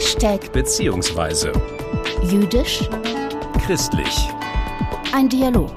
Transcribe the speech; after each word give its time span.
Hashtag 0.00 0.50
beziehungsweise 0.54 1.52
jüdisch 2.22 2.88
christlich. 3.66 4.30
ein 5.12 5.28
Dialog. 5.28 5.74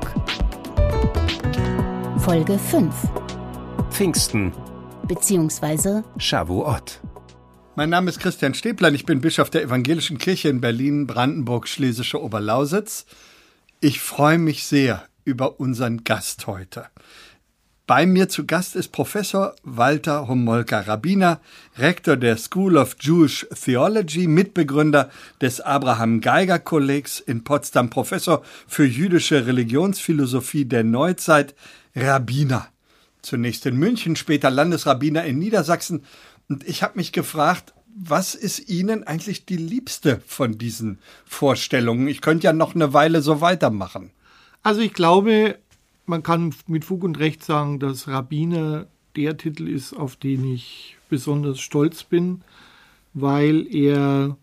Folge 2.20 2.58
5 2.58 2.96
Pfingsten, 3.90 4.54
beziehungsweise 5.10 6.06
Shavuot. 6.18 7.02
Mein 7.76 7.90
Name 7.90 8.10
ist 8.10 8.22
Christian 8.22 8.54
Stäblein, 8.54 8.96
ich 8.96 9.06
bin 9.06 9.20
Bischof 9.20 9.50
der 9.50 9.64
Evangelischen 9.64 10.20
Kirche 10.20 10.48
in 10.48 10.62
Berlin, 10.62 11.06
Brandenburg, 11.06 11.68
Schlesische 11.68 12.24
Oberlausitz. 12.24 13.06
Ich 13.82 14.00
freue 14.00 14.38
mich 14.38 14.64
sehr 14.64 15.04
über 15.26 15.60
unseren 15.60 16.06
Gast 16.06 16.48
heute. 16.48 16.86
Bei 17.86 18.06
mir 18.06 18.30
zu 18.30 18.46
Gast 18.46 18.78
ist 18.78 18.94
Professor 18.94 19.58
Walter 19.64 20.30
Homolka, 20.30 20.80
Rabbiner, 20.80 21.42
Rektor 21.78 22.16
der 22.16 22.38
School 22.38 22.78
of 22.78 22.96
Jewish 22.98 23.46
Theology, 23.54 24.28
Mitbegründer 24.28 25.10
des 25.42 25.60
Abraham 25.60 26.22
Geiger 26.22 26.60
Kollegs 26.60 27.20
in 27.20 27.44
Potsdam, 27.44 27.90
Professor 27.90 28.42
für 28.70 28.86
jüdische 28.86 29.48
Religionsphilosophie 29.48 30.64
der 30.64 30.86
Neuzeit, 30.86 31.56
Rabbiner. 31.94 32.70
Zunächst 33.22 33.66
in 33.66 33.76
München, 33.76 34.16
später 34.16 34.50
Landesrabbiner 34.50 35.26
in 35.26 35.38
Niedersachsen. 35.40 36.06
Und 36.48 36.66
ich 36.66 36.84
habe 36.84 36.98
mich 36.98 37.12
gefragt, 37.12 37.74
was 37.94 38.34
ist 38.34 38.70
Ihnen 38.70 39.04
eigentlich 39.04 39.46
die 39.46 39.58
liebste 39.58 40.22
von 40.26 40.58
diesen 40.58 41.00
Vorstellungen? 41.26 42.08
Ich 42.08 42.22
könnte 42.22 42.46
ja 42.46 42.54
noch 42.54 42.76
eine 42.76 42.94
Weile 42.94 43.22
so 43.22 43.42
weitermachen. 43.42 44.12
Also 44.62 44.80
ich 44.80 44.94
glaube, 44.94 45.58
man 46.06 46.24
kann 46.24 46.54
mit 46.68 46.86
Fug 46.86 47.04
und 47.04 47.20
Recht 47.20 47.44
sagen, 47.44 47.80
dass 47.80 48.08
Rabbiner 48.08 48.88
der 49.16 49.38
Titel 49.38 49.68
ist, 49.68 49.94
auf 49.94 50.16
den 50.16 50.54
ich 50.54 50.98
besonders 51.10 51.60
stolz 51.60 52.04
bin, 52.04 52.42
weil 53.14 53.68
er 53.74 54.38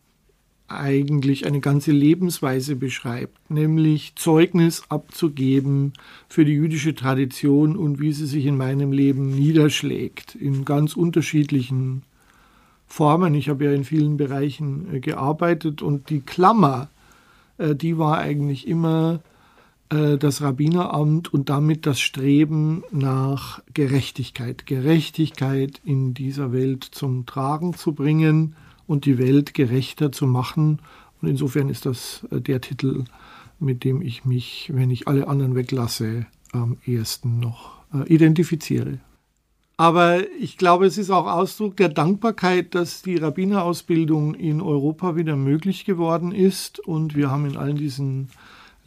eigentlich 0.68 1.46
eine 1.46 1.60
ganze 1.60 1.90
Lebensweise 1.90 2.76
beschreibt, 2.76 3.50
nämlich 3.50 4.14
Zeugnis 4.14 4.84
abzugeben 4.88 5.92
für 6.28 6.44
die 6.44 6.52
jüdische 6.52 6.94
Tradition 6.94 7.76
und 7.76 7.98
wie 7.98 8.12
sie 8.12 8.26
sich 8.26 8.46
in 8.46 8.56
meinem 8.56 8.92
Leben 8.92 9.34
niederschlägt, 9.34 10.36
in 10.36 10.64
ganz 10.64 10.94
unterschiedlichen 10.94 12.02
Formen. 12.86 13.34
Ich 13.34 13.48
habe 13.48 13.64
ja 13.64 13.72
in 13.72 13.84
vielen 13.84 14.16
Bereichen 14.16 14.94
äh, 14.94 15.00
gearbeitet 15.00 15.82
und 15.82 16.08
die 16.08 16.20
Klammer, 16.20 16.88
äh, 17.58 17.74
die 17.74 17.98
war 17.98 18.18
eigentlich 18.18 18.68
immer 18.68 19.20
das 19.90 20.40
Rabbineramt 20.40 21.34
und 21.34 21.48
damit 21.48 21.84
das 21.84 21.98
Streben 21.98 22.84
nach 22.92 23.60
Gerechtigkeit. 23.74 24.64
Gerechtigkeit 24.64 25.80
in 25.84 26.14
dieser 26.14 26.52
Welt 26.52 26.84
zum 26.84 27.26
Tragen 27.26 27.74
zu 27.74 27.92
bringen 27.92 28.54
und 28.86 29.04
die 29.04 29.18
Welt 29.18 29.54
gerechter 29.54 30.10
zu 30.10 30.26
machen. 30.26 30.80
Und 31.22 31.28
insofern 31.28 31.68
ist 31.68 31.86
das 31.86 32.26
äh, 32.30 32.40
der 32.40 32.60
Titel, 32.60 33.04
mit 33.58 33.84
dem 33.84 34.02
ich 34.02 34.24
mich, 34.24 34.70
wenn 34.74 34.90
ich 34.90 35.06
alle 35.06 35.28
anderen 35.28 35.54
weglasse, 35.54 36.26
am 36.52 36.76
ehesten 36.84 37.38
noch 37.38 37.72
äh, 37.94 38.12
identifiziere. 38.12 38.98
Aber 39.76 40.28
ich 40.38 40.58
glaube, 40.58 40.86
es 40.86 40.98
ist 40.98 41.10
auch 41.10 41.26
Ausdruck 41.26 41.76
der 41.76 41.88
Dankbarkeit, 41.88 42.74
dass 42.74 43.00
die 43.00 43.16
Rabbinerausbildung 43.16 44.34
in 44.34 44.60
Europa 44.60 45.16
wieder 45.16 45.36
möglich 45.36 45.84
geworden 45.84 46.32
ist. 46.32 46.80
Und 46.80 47.14
wir 47.14 47.30
haben 47.30 47.46
in 47.46 47.56
allen 47.56 47.76
diesen 47.76 48.28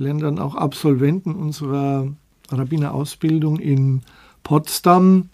Ländern 0.04 0.40
auch 0.40 0.56
Absolventen 0.56 1.36
unserer 1.36 2.08
Rabbinerausbildung 2.50 3.60
in 3.60 4.02
Potsdam. 4.44 5.30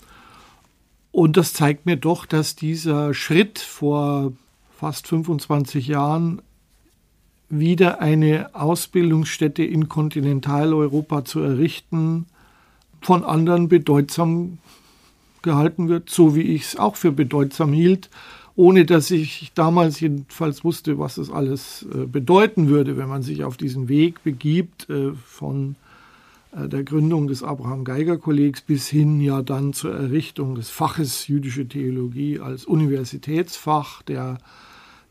Und 1.11 1.37
das 1.37 1.53
zeigt 1.53 1.85
mir 1.85 1.97
doch, 1.97 2.25
dass 2.25 2.55
dieser 2.55 3.13
Schritt 3.13 3.59
vor 3.59 4.33
fast 4.77 5.07
25 5.07 5.87
Jahren 5.87 6.41
wieder 7.49 7.99
eine 7.99 8.51
Ausbildungsstätte 8.53 9.63
in 9.63 9.89
Kontinentaleuropa 9.89 11.25
zu 11.25 11.39
errichten, 11.39 12.27
von 13.01 13.23
anderen 13.23 13.69
bedeutsam 13.69 14.59
gehalten 15.41 15.89
wird, 15.89 16.09
so 16.09 16.35
wie 16.35 16.41
ich 16.41 16.63
es 16.63 16.75
auch 16.75 16.95
für 16.95 17.11
bedeutsam 17.11 17.73
hielt, 17.73 18.09
ohne 18.59 18.83
dass 18.83 19.09
ich 19.09 19.53
damals 19.55 20.01
jedenfalls 20.01 20.65
wusste, 20.65 20.99
was 20.99 21.17
es 21.17 21.31
alles 21.31 21.85
äh, 21.93 22.05
bedeuten 22.05 22.67
würde, 22.67 22.97
wenn 22.97 23.07
man 23.07 23.23
sich 23.23 23.45
auf 23.45 23.55
diesen 23.55 23.87
Weg 23.87 24.21
begibt 24.21 24.89
äh, 24.89 25.13
von 25.13 25.77
äh, 26.51 26.67
der 26.67 26.83
Gründung 26.83 27.29
des 27.29 27.41
Abraham 27.41 27.85
Geiger 27.85 28.17
Kollegs 28.17 28.59
bis 28.59 28.89
hin 28.89 29.21
ja 29.21 29.43
dann 29.43 29.71
zur 29.71 29.95
Errichtung 29.95 30.55
des 30.55 30.69
Faches 30.69 31.29
jüdische 31.29 31.69
Theologie 31.69 32.41
als 32.41 32.65
Universitätsfach, 32.65 34.01
der 34.01 34.39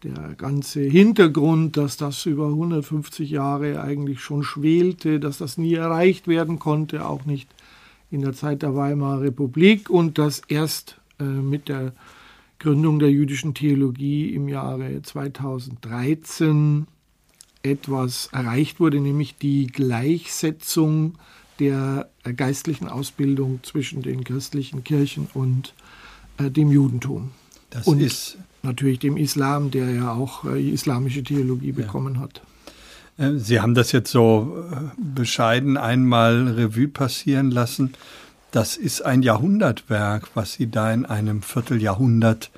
der 0.03 0.35
ganze 0.37 0.83
Hintergrund, 0.83 1.79
dass 1.79 1.97
das 1.97 2.27
über 2.27 2.49
150 2.49 3.31
Jahre 3.31 3.81
eigentlich 3.81 4.21
schon 4.21 4.43
schwelte, 4.43 5.21
dass 5.21 5.39
das 5.39 5.57
nie 5.57 5.75
erreicht 5.75 6.29
werden 6.29 6.59
konnte, 6.59 7.07
auch 7.07 7.25
nicht 7.25 7.49
in 8.11 8.21
der 8.21 8.35
Zeit 8.35 8.61
der 8.61 8.77
Weimarer 8.77 9.23
Republik 9.23 9.89
und 9.89 10.19
dass 10.19 10.43
erst 10.49 11.01
äh, 11.19 11.25
mit 11.25 11.71
der 11.71 11.95
Gründung 12.59 12.99
der 12.99 13.11
jüdischen 13.11 13.55
Theologie 13.55 14.35
im 14.35 14.49
Jahre 14.49 15.01
2013 15.03 16.87
etwas 17.63 18.29
erreicht 18.33 18.81
wurde, 18.81 19.01
nämlich 19.01 19.37
die 19.37 19.67
Gleichsetzung 19.67 21.15
der 21.59 22.09
geistlichen 22.37 22.89
Ausbildung 22.89 23.61
zwischen 23.63 24.03
den 24.03 24.25
christlichen 24.25 24.85
Kirchen 24.85 25.29
und 25.35 25.75
äh, 26.39 26.51
dem 26.51 26.71
Judentum. 26.71 27.31
Das 27.71 27.87
und 27.87 28.01
ist 28.01 28.39
natürlich 28.63 28.99
dem 28.99 29.17
Islam, 29.17 29.71
der 29.71 29.91
ja 29.91 30.13
auch 30.13 30.45
äh, 30.45 30.71
islamische 30.71 31.23
Theologie 31.23 31.73
bekommen 31.73 32.21
hat. 32.21 32.43
Äh, 33.19 33.35
Sie 33.37 33.61
haben 33.61 33.75
das 33.75 33.93
jetzt 33.93 34.11
so 34.11 34.65
äh, 34.71 34.77
bescheiden 34.97 35.77
einmal 35.77 36.49
Revue 36.49 36.89
passieren 36.89 37.51
lassen. 37.51 37.93
Das 38.51 38.79
ist 38.79 39.03
ein 39.03 39.23
Jahrhundertwerk, 39.23 40.31
was 40.35 40.55
Sie 40.55 40.71
da 40.71 40.91
in 40.91 41.05
einem 41.05 41.43
Vierteljahrhundert 41.43 42.51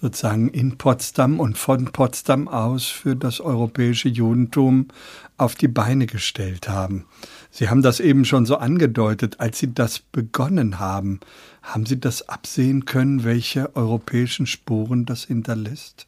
sozusagen 0.00 0.48
in 0.48 0.76
Potsdam 0.76 1.40
und 1.40 1.56
von 1.56 1.86
Potsdam 1.86 2.48
aus 2.48 2.86
für 2.86 3.16
das 3.16 3.40
europäische 3.40 4.08
Judentum 4.08 4.88
auf 5.38 5.54
die 5.54 5.68
Beine 5.68 6.06
gestellt 6.06 6.68
haben. 6.68 7.06
Sie 7.50 7.68
haben 7.68 7.82
das 7.82 7.98
eben 7.98 8.24
schon 8.24 8.46
so 8.46 8.58
angedeutet, 8.58 9.40
als 9.40 9.58
Sie 9.58 9.72
das 9.72 10.00
begonnen 10.00 10.78
haben. 10.78 11.20
Haben 11.62 11.86
Sie 11.86 11.98
das 11.98 12.28
absehen 12.28 12.84
können, 12.84 13.24
welche 13.24 13.74
europäischen 13.74 14.46
Spuren 14.46 15.06
das 15.06 15.24
hinterlässt? 15.24 16.06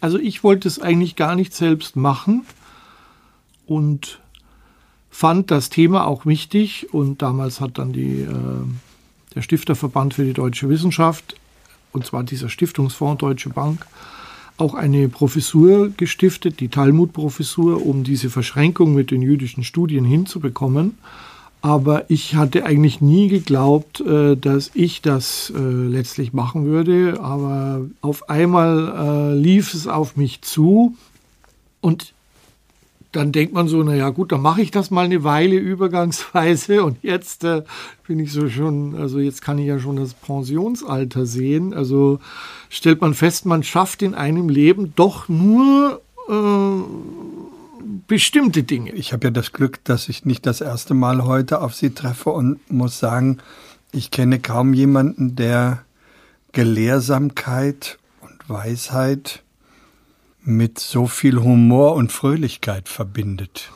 Also 0.00 0.18
ich 0.18 0.42
wollte 0.42 0.66
es 0.66 0.80
eigentlich 0.80 1.14
gar 1.14 1.36
nicht 1.36 1.54
selbst 1.54 1.94
machen 1.94 2.44
und 3.64 4.21
fand 5.12 5.50
das 5.50 5.68
Thema 5.68 6.06
auch 6.06 6.26
wichtig 6.26 6.88
und 6.92 7.22
damals 7.22 7.60
hat 7.60 7.78
dann 7.78 7.92
die, 7.92 8.22
äh, 8.22 8.34
der 9.34 9.42
Stifterverband 9.42 10.14
für 10.14 10.24
die 10.24 10.32
deutsche 10.32 10.68
Wissenschaft, 10.68 11.36
und 11.92 12.06
zwar 12.06 12.24
dieser 12.24 12.48
Stiftungsfonds 12.48 13.20
Deutsche 13.20 13.50
Bank, 13.50 13.86
auch 14.56 14.74
eine 14.74 15.08
Professur 15.08 15.90
gestiftet, 15.90 16.60
die 16.60 16.68
Talmud-Professur, 16.68 17.84
um 17.84 18.04
diese 18.04 18.30
Verschränkung 18.30 18.94
mit 18.94 19.10
den 19.10 19.20
jüdischen 19.20 19.64
Studien 19.64 20.04
hinzubekommen. 20.04 20.96
Aber 21.60 22.10
ich 22.10 22.34
hatte 22.34 22.64
eigentlich 22.64 23.00
nie 23.00 23.28
geglaubt, 23.28 24.00
äh, 24.00 24.36
dass 24.36 24.70
ich 24.74 25.02
das 25.02 25.52
äh, 25.54 25.60
letztlich 25.60 26.32
machen 26.32 26.64
würde. 26.64 27.20
Aber 27.20 27.82
auf 28.00 28.30
einmal 28.30 29.34
äh, 29.34 29.38
lief 29.38 29.74
es 29.74 29.86
auf 29.86 30.16
mich 30.16 30.40
zu 30.40 30.96
und 31.80 32.14
dann 33.12 33.30
denkt 33.30 33.52
man 33.52 33.68
so, 33.68 33.82
naja 33.82 34.08
gut, 34.08 34.32
dann 34.32 34.40
mache 34.40 34.62
ich 34.62 34.70
das 34.70 34.90
mal 34.90 35.04
eine 35.04 35.22
Weile 35.22 35.56
übergangsweise 35.56 36.82
und 36.82 36.98
jetzt 37.02 37.44
äh, 37.44 37.62
bin 38.06 38.18
ich 38.18 38.32
so 38.32 38.48
schon, 38.48 38.96
also 38.96 39.18
jetzt 39.18 39.42
kann 39.42 39.58
ich 39.58 39.66
ja 39.66 39.78
schon 39.78 39.96
das 39.96 40.14
Pensionsalter 40.14 41.26
sehen. 41.26 41.74
Also 41.74 42.18
stellt 42.70 43.00
man 43.00 43.14
fest, 43.14 43.46
man 43.46 43.62
schafft 43.62 44.02
in 44.02 44.14
einem 44.14 44.48
Leben 44.48 44.94
doch 44.96 45.28
nur 45.28 46.00
äh, 46.28 46.82
bestimmte 48.06 48.62
Dinge. 48.62 48.92
Ich 48.92 49.12
habe 49.12 49.24
ja 49.24 49.30
das 49.30 49.52
Glück, 49.52 49.84
dass 49.84 50.08
ich 50.08 50.24
nicht 50.24 50.46
das 50.46 50.60
erste 50.60 50.94
Mal 50.94 51.24
heute 51.24 51.60
auf 51.60 51.74
Sie 51.74 51.90
treffe 51.90 52.30
und 52.30 52.58
muss 52.70 52.98
sagen, 52.98 53.38
ich 53.92 54.10
kenne 54.10 54.40
kaum 54.40 54.72
jemanden, 54.72 55.36
der 55.36 55.84
Gelehrsamkeit 56.52 57.98
und 58.22 58.48
Weisheit 58.48 59.42
mit 60.44 60.78
so 60.78 61.06
viel 61.06 61.38
Humor 61.40 61.94
und 61.94 62.12
Fröhlichkeit 62.12 62.88
verbindet. 62.88 63.70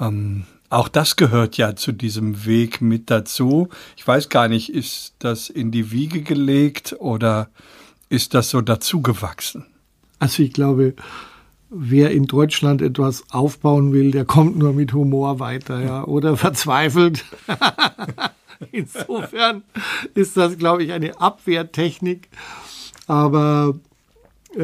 Ähm, 0.00 0.44
auch 0.70 0.88
das 0.88 1.16
gehört 1.16 1.56
ja 1.56 1.76
zu 1.76 1.92
diesem 1.92 2.44
Weg 2.44 2.80
mit 2.80 3.10
dazu. 3.10 3.68
Ich 3.96 4.06
weiß 4.06 4.28
gar 4.28 4.48
nicht, 4.48 4.72
ist 4.72 5.14
das 5.18 5.48
in 5.48 5.70
die 5.70 5.90
Wiege 5.90 6.22
gelegt 6.22 6.96
oder 6.98 7.48
ist 8.10 8.34
das 8.34 8.50
so 8.50 8.60
dazugewachsen? 8.60 9.64
Also 10.18 10.42
ich 10.42 10.52
glaube, 10.52 10.94
wer 11.70 12.10
in 12.10 12.24
Deutschland 12.24 12.82
etwas 12.82 13.24
aufbauen 13.30 13.92
will, 13.92 14.10
der 14.10 14.24
kommt 14.24 14.58
nur 14.58 14.72
mit 14.72 14.92
Humor 14.92 15.38
weiter, 15.40 15.80
ja, 15.80 16.04
oder 16.04 16.36
verzweifelt. 16.36 17.24
Insofern 18.72 19.62
ist 20.14 20.36
das, 20.36 20.58
glaube 20.58 20.82
ich, 20.84 20.92
eine 20.92 21.20
Abwehrtechnik. 21.20 22.28
Aber 23.06 23.78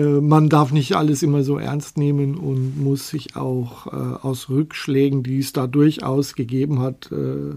man 0.01 0.49
darf 0.49 0.73
nicht 0.73 0.97
alles 0.97 1.23
immer 1.23 1.45
so 1.45 1.59
ernst 1.59 1.99
nehmen 1.99 2.37
und 2.37 2.83
muss 2.83 3.09
sich 3.09 3.37
auch 3.37 3.87
äh, 3.87 3.91
aus 3.91 4.49
Rückschlägen, 4.49 5.23
die 5.23 5.39
es 5.39 5.53
da 5.53 5.67
durchaus 5.67 6.35
gegeben 6.35 6.81
hat, 6.81 7.13
äh, 7.13 7.51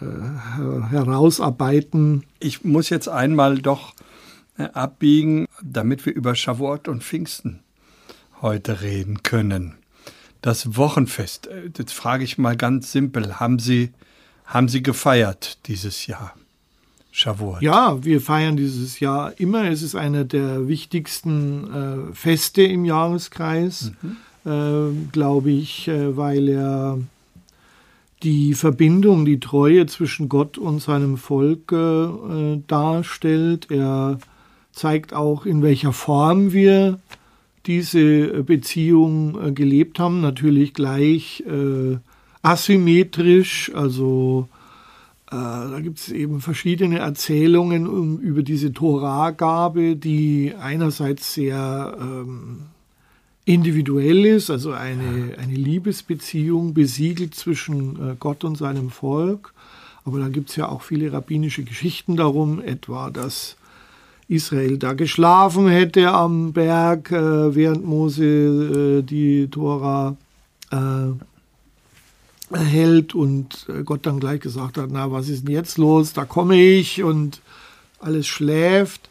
äh 0.00 0.82
herausarbeiten. 0.90 2.24
Ich 2.40 2.64
muss 2.64 2.88
jetzt 2.88 3.08
einmal 3.08 3.58
doch 3.58 3.92
äh, 4.56 4.64
abbiegen, 4.72 5.46
damit 5.62 6.06
wir 6.06 6.14
über 6.14 6.34
Shavuot 6.34 6.88
und 6.88 7.02
Pfingsten 7.02 7.60
heute 8.40 8.82
reden 8.82 9.22
können. 9.22 9.74
Das 10.42 10.76
Wochenfest, 10.76 11.48
äh, 11.48 11.70
jetzt 11.76 11.92
frage 11.92 12.22
ich 12.22 12.38
mal 12.38 12.56
ganz 12.56 12.92
simpel, 12.92 13.40
haben 13.40 13.58
Sie, 13.58 13.90
haben 14.44 14.68
Sie 14.68 14.82
gefeiert 14.82 15.58
dieses 15.66 16.06
Jahr? 16.06 16.34
Shavuot. 17.16 17.62
Ja, 17.62 18.04
wir 18.04 18.20
feiern 18.20 18.56
dieses 18.56 18.98
Jahr 18.98 19.38
immer. 19.38 19.70
Es 19.70 19.82
ist 19.82 19.94
einer 19.94 20.24
der 20.24 20.66
wichtigsten 20.66 22.10
äh, 22.10 22.12
Feste 22.12 22.62
im 22.62 22.84
Jahreskreis, 22.84 23.92
mhm. 24.02 24.16
äh, 24.50 25.10
glaube 25.12 25.52
ich, 25.52 25.86
äh, 25.86 26.16
weil 26.16 26.48
er 26.48 26.98
die 28.24 28.54
Verbindung, 28.54 29.24
die 29.24 29.38
Treue 29.38 29.86
zwischen 29.86 30.28
Gott 30.28 30.58
und 30.58 30.80
seinem 30.82 31.16
Volk 31.16 31.70
äh, 31.70 32.58
darstellt. 32.66 33.70
Er 33.70 34.18
zeigt 34.72 35.14
auch, 35.14 35.46
in 35.46 35.62
welcher 35.62 35.92
Form 35.92 36.52
wir 36.52 36.98
diese 37.66 38.42
Beziehung 38.42 39.40
äh, 39.40 39.52
gelebt 39.52 40.00
haben. 40.00 40.20
Natürlich 40.20 40.74
gleich 40.74 41.44
äh, 41.46 41.96
asymmetrisch, 42.42 43.70
also 43.72 44.48
äh, 44.50 44.53
da 45.34 45.80
gibt 45.80 45.98
es 45.98 46.10
eben 46.10 46.40
verschiedene 46.40 46.98
Erzählungen 46.98 47.86
um, 47.86 48.18
über 48.18 48.42
diese 48.42 48.72
Torahgabe, 48.72 49.96
die 49.96 50.54
einerseits 50.60 51.34
sehr 51.34 51.96
ähm, 52.00 52.62
individuell 53.44 54.24
ist, 54.24 54.50
also 54.50 54.72
eine, 54.72 55.36
eine 55.38 55.54
Liebesbeziehung 55.54 56.74
besiegelt 56.74 57.34
zwischen 57.34 57.96
äh, 57.96 58.16
Gott 58.18 58.44
und 58.44 58.56
seinem 58.56 58.90
Volk. 58.90 59.52
Aber 60.04 60.18
da 60.20 60.28
gibt 60.28 60.50
es 60.50 60.56
ja 60.56 60.68
auch 60.68 60.82
viele 60.82 61.12
rabbinische 61.12 61.64
Geschichten 61.64 62.16
darum, 62.16 62.60
etwa, 62.60 63.10
dass 63.10 63.56
Israel 64.28 64.78
da 64.78 64.94
geschlafen 64.94 65.68
hätte 65.68 66.10
am 66.10 66.52
Berg, 66.52 67.10
äh, 67.10 67.54
während 67.54 67.84
Mose 67.84 68.24
äh, 68.24 69.02
die 69.02 69.48
Tora 69.48 70.16
erhält 72.50 73.14
und 73.14 73.66
äh, 73.68 73.82
Gott 73.82 74.06
dann 74.06 74.20
gleich 74.20 74.40
gesagt 74.40 74.78
hat, 74.78 74.90
na, 74.90 75.10
was 75.10 75.28
ist 75.28 75.46
denn 75.46 75.54
jetzt 75.54 75.78
los? 75.78 76.12
Da 76.12 76.24
komme 76.24 76.60
ich 76.60 77.02
und 77.02 77.40
alles 78.00 78.26
schläft. 78.26 79.08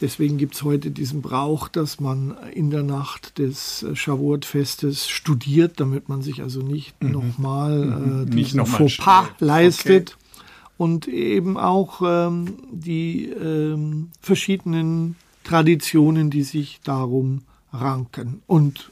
Deswegen 0.00 0.36
gibt 0.36 0.56
es 0.56 0.64
heute 0.64 0.90
diesen 0.90 1.22
Brauch, 1.22 1.68
dass 1.68 2.00
man 2.00 2.36
in 2.52 2.70
der 2.70 2.82
Nacht 2.82 3.38
des 3.38 3.84
äh, 3.84 3.94
Shavuot-Festes 3.94 5.08
studiert, 5.08 5.78
damit 5.78 6.08
man 6.08 6.22
sich 6.22 6.42
also 6.42 6.60
nicht 6.60 7.00
mhm. 7.02 7.12
nochmal 7.12 7.82
äh, 7.82 7.86
mhm. 7.86 8.30
diesen 8.30 8.56
noch 8.56 8.66
Fauxpas 8.66 9.28
leistet. 9.38 10.10
Okay. 10.10 10.46
Und 10.76 11.06
eben 11.06 11.56
auch 11.56 12.02
ähm, 12.04 12.54
die 12.72 13.26
ähm, 13.26 14.08
verschiedenen 14.20 15.14
Traditionen, 15.44 16.30
die 16.30 16.42
sich 16.42 16.80
darum 16.82 17.42
ranken. 17.72 18.42
Und 18.48 18.90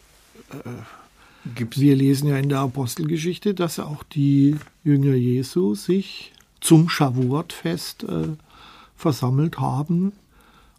äh, 0.52 0.68
Wir 1.44 1.96
lesen 1.96 2.28
ja 2.28 2.36
in 2.36 2.48
der 2.48 2.58
Apostelgeschichte, 2.58 3.54
dass 3.54 3.78
auch 3.78 4.02
die 4.02 4.56
Jünger 4.84 5.14
Jesu 5.14 5.74
sich 5.74 6.32
zum 6.60 6.88
Shavuot-Fest 6.88 8.04
äh, 8.04 8.28
versammelt 8.96 9.58
haben. 9.58 10.12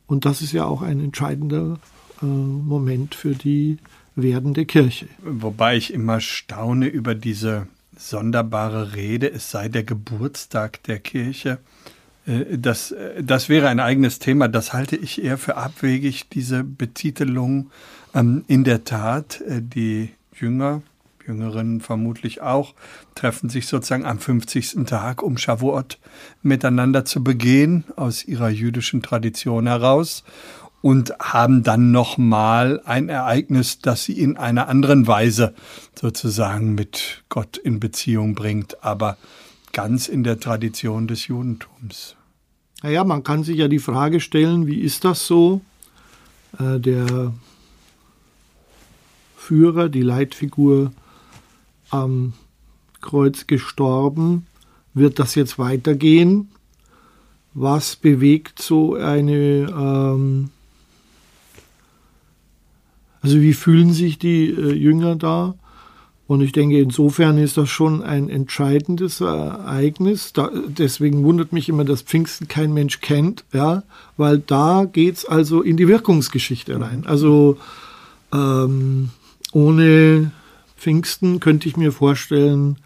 Und 0.05 0.25
das 0.25 0.41
ist 0.41 0.51
ja 0.51 0.65
auch 0.65 0.81
ein 0.81 0.99
entscheidender 0.99 1.79
äh, 2.21 2.25
Moment 2.25 3.15
für 3.15 3.33
die 3.33 3.77
werdende 4.15 4.65
Kirche. 4.65 5.07
Wobei 5.23 5.77
ich 5.77 5.93
immer 5.93 6.19
staune 6.19 6.87
über 6.87 7.15
diese 7.15 7.67
sonderbare 7.97 8.95
Rede, 8.95 9.31
es 9.31 9.51
sei 9.51 9.69
der 9.69 9.83
Geburtstag 9.83 10.83
der 10.83 10.99
Kirche. 10.99 11.59
Äh, 12.25 12.57
das, 12.57 12.91
äh, 12.91 13.23
das 13.23 13.49
wäre 13.49 13.67
ein 13.69 13.79
eigenes 13.79 14.19
Thema. 14.19 14.47
Das 14.47 14.73
halte 14.73 14.95
ich 14.95 15.23
eher 15.23 15.37
für 15.37 15.57
abwegig, 15.57 16.29
diese 16.29 16.63
Betitelung. 16.63 17.71
Ähm, 18.13 18.43
in 18.47 18.63
der 18.63 18.83
Tat, 18.83 19.41
äh, 19.41 19.61
die 19.61 20.09
Jünger, 20.33 20.81
Jüngerinnen 21.25 21.81
vermutlich 21.81 22.41
auch, 22.41 22.73
treffen 23.15 23.49
sich 23.49 23.67
sozusagen 23.67 24.05
am 24.05 24.19
50. 24.19 24.85
Tag, 24.85 25.21
um 25.23 25.37
Shavuot 25.37 25.99
miteinander 26.41 27.05
zu 27.05 27.23
begehen, 27.23 27.83
aus 27.95 28.23
ihrer 28.25 28.49
jüdischen 28.49 29.01
Tradition 29.01 29.67
heraus 29.67 30.23
und 30.81 31.13
haben 31.19 31.63
dann 31.63 31.91
nochmal 31.91 32.81
ein 32.85 33.09
Ereignis, 33.09 33.79
das 33.79 34.03
sie 34.03 34.19
in 34.19 34.37
einer 34.37 34.67
anderen 34.67 35.07
Weise 35.07 35.53
sozusagen 35.99 36.75
mit 36.75 37.23
Gott 37.29 37.57
in 37.57 37.79
Beziehung 37.79 38.33
bringt, 38.33 38.83
aber 38.83 39.17
ganz 39.73 40.07
in 40.07 40.23
der 40.23 40.39
Tradition 40.39 41.07
des 41.07 41.27
Judentums. 41.27 42.15
Naja, 42.81 43.03
man 43.03 43.23
kann 43.23 43.43
sich 43.43 43.57
ja 43.57 43.67
die 43.67 43.79
Frage 43.79 44.19
stellen, 44.19 44.65
wie 44.65 44.79
ist 44.79 45.05
das 45.05 45.27
so? 45.27 45.61
Äh, 46.59 46.79
der 46.79 47.31
Führer, 49.41 49.89
die 49.89 50.03
Leitfigur 50.03 50.91
am 51.89 52.33
Kreuz 53.01 53.47
gestorben. 53.47 54.45
Wird 54.93 55.17
das 55.17 55.33
jetzt 55.33 55.57
weitergehen? 55.57 56.49
Was 57.55 57.95
bewegt 57.95 58.61
so 58.61 58.93
eine, 58.93 59.67
ähm 59.75 60.51
also 63.21 63.41
wie 63.41 63.53
fühlen 63.53 63.93
sich 63.93 64.19
die 64.19 64.49
äh, 64.49 64.73
Jünger 64.73 65.15
da? 65.15 65.55
Und 66.27 66.41
ich 66.41 66.51
denke, 66.51 66.79
insofern 66.79 67.37
ist 67.39 67.57
das 67.57 67.67
schon 67.67 68.03
ein 68.03 68.29
entscheidendes 68.29 69.21
Ereignis. 69.21 70.33
Da, 70.33 70.49
deswegen 70.67 71.23
wundert 71.23 71.51
mich 71.51 71.67
immer, 71.67 71.83
dass 71.83 72.03
Pfingsten 72.03 72.47
kein 72.47 72.73
Mensch 72.73 73.01
kennt, 73.01 73.43
ja, 73.51 73.83
weil 74.17 74.37
da 74.37 74.85
geht 74.85 75.17
es 75.17 75.25
also 75.25 75.61
in 75.61 75.77
die 75.77 75.87
Wirkungsgeschichte 75.87 76.79
rein. 76.79 77.05
Also 77.05 77.57
ähm, 78.31 79.09
ohne 79.51 80.31
Pfingsten 80.77 81.39
könnte 81.39 81.67
ich 81.67 81.77
mir 81.77 81.91
vorstellen, 81.91 82.77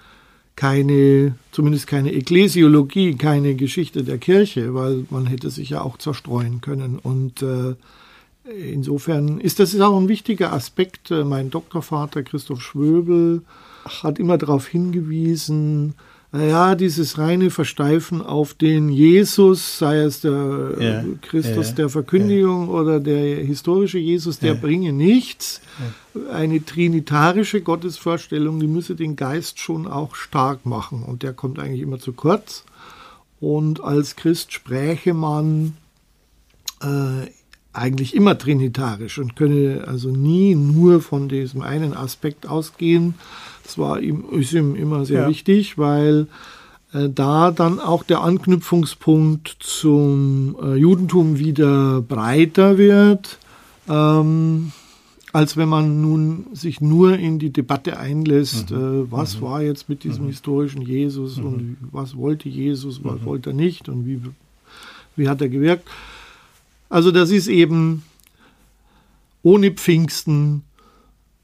keine, 0.56 1.36
zumindest 1.52 1.88
keine 1.88 2.14
Ekklesiologie, 2.14 3.16
keine 3.16 3.56
Geschichte 3.56 4.04
der 4.04 4.18
Kirche, 4.18 4.74
weil 4.74 5.06
man 5.10 5.26
hätte 5.28 5.50
sich 5.50 5.70
ja 5.70 5.82
auch 5.82 5.98
zerstreuen 5.98 6.62
können. 6.62 6.98
Und 6.98 7.42
äh, 7.42 7.76
insofern 8.50 9.40
ist 9.40 9.60
das 9.60 9.80
auch 9.80 9.98
ein 9.98 10.08
wichtiger 10.08 10.54
Aspekt. 10.54 11.12
Mein 11.12 11.50
Doktorvater 11.50 12.24
Christoph 12.24 12.62
Schwöbel 12.62 13.42
hat 13.86 14.18
immer 14.18 14.38
darauf 14.38 14.68
hingewiesen, 14.68 15.96
naja, 16.36 16.76
dieses 16.76 17.18
reine 17.18 17.50
Versteifen 17.50 18.22
auf 18.22 18.54
den 18.54 18.90
Jesus, 18.90 19.80
sei 19.80 20.00
es 20.00 20.20
der 20.20 20.72
ja, 20.78 21.04
Christus 21.22 21.70
ja, 21.70 21.76
der 21.76 21.90
Verkündigung 21.90 22.68
ja. 22.68 22.74
oder 22.74 23.00
der 23.00 23.38
historische 23.38 24.00
Jesus, 24.00 24.40
der 24.40 24.54
bringe 24.56 24.92
nichts. 24.92 25.62
Eine 26.34 26.66
trinitarische 26.66 27.62
Gottesvorstellung, 27.62 28.60
die 28.60 28.68
müsse 28.68 28.96
den 28.96 29.16
Geist 29.16 29.60
schon 29.60 29.88
auch 29.88 30.16
stark 30.16 30.66
machen 30.66 31.04
und 31.04 31.24
der 31.24 31.32
kommt 31.32 31.58
eigentlich 31.58 31.82
immer 31.82 32.00
zu 32.00 32.12
kurz. 32.12 32.66
Und 33.40 33.82
als 33.82 34.18
Christ 34.18 34.52
spräche 34.52 35.14
man 35.14 35.78
äh, 36.82 37.30
eigentlich 37.76 38.16
immer 38.16 38.38
trinitarisch 38.38 39.18
und 39.20 39.36
könne 39.36 39.84
also 39.88 40.10
nie 40.10 40.56
nur 40.56 41.02
von 41.02 41.30
diesem 41.30 41.62
einen 41.62 41.94
Aspekt 41.94 42.48
ausgehen. 42.48 43.16
Das 43.64 43.78
war 43.78 44.00
ihm, 44.00 44.26
ist 44.32 44.54
ihm 44.54 44.76
immer 44.76 45.06
sehr 45.06 45.24
ja. 45.24 45.30
wichtig, 45.30 45.78
weil 45.78 46.28
äh, 46.94 47.10
da 47.10 47.52
dann 47.52 47.80
auch 47.80 48.04
der 48.04 48.22
Anknüpfungspunkt 48.22 49.58
zum 49.60 50.56
äh, 50.62 50.76
Judentum 50.76 51.38
wieder 51.38 52.02
breiter 52.02 52.78
wird, 52.78 53.40
ähm, 53.90 54.72
als 55.34 55.58
wenn 55.58 55.68
man 55.68 56.02
nun 56.02 56.46
sich 56.54 56.80
nur 56.80 57.18
in 57.18 57.40
die 57.40 57.52
Debatte 57.52 58.00
einlässt, 58.00 58.72
mhm. 58.72 58.78
äh, 58.78 59.12
was 59.12 59.38
mhm. 59.38 59.42
war 59.42 59.62
jetzt 59.62 59.90
mit 59.90 60.04
diesem 60.04 60.26
mhm. 60.26 60.30
historischen 60.30 60.82
Jesus 60.82 61.38
und 61.38 61.58
mhm. 61.58 61.78
was 61.92 62.16
wollte 62.16 62.48
Jesus, 62.48 63.04
was 63.04 63.20
mhm. 63.20 63.26
wollte 63.26 63.50
er 63.50 63.56
nicht 63.56 63.90
und 63.90 64.06
wie, 64.06 64.22
wie 65.18 65.28
hat 65.28 65.42
er 65.42 65.50
gewirkt. 65.50 65.88
Also 66.96 67.12
das 67.12 67.30
ist 67.30 67.50
eben 67.50 68.04
ohne 69.44 69.72
Pfingsten 69.72 70.64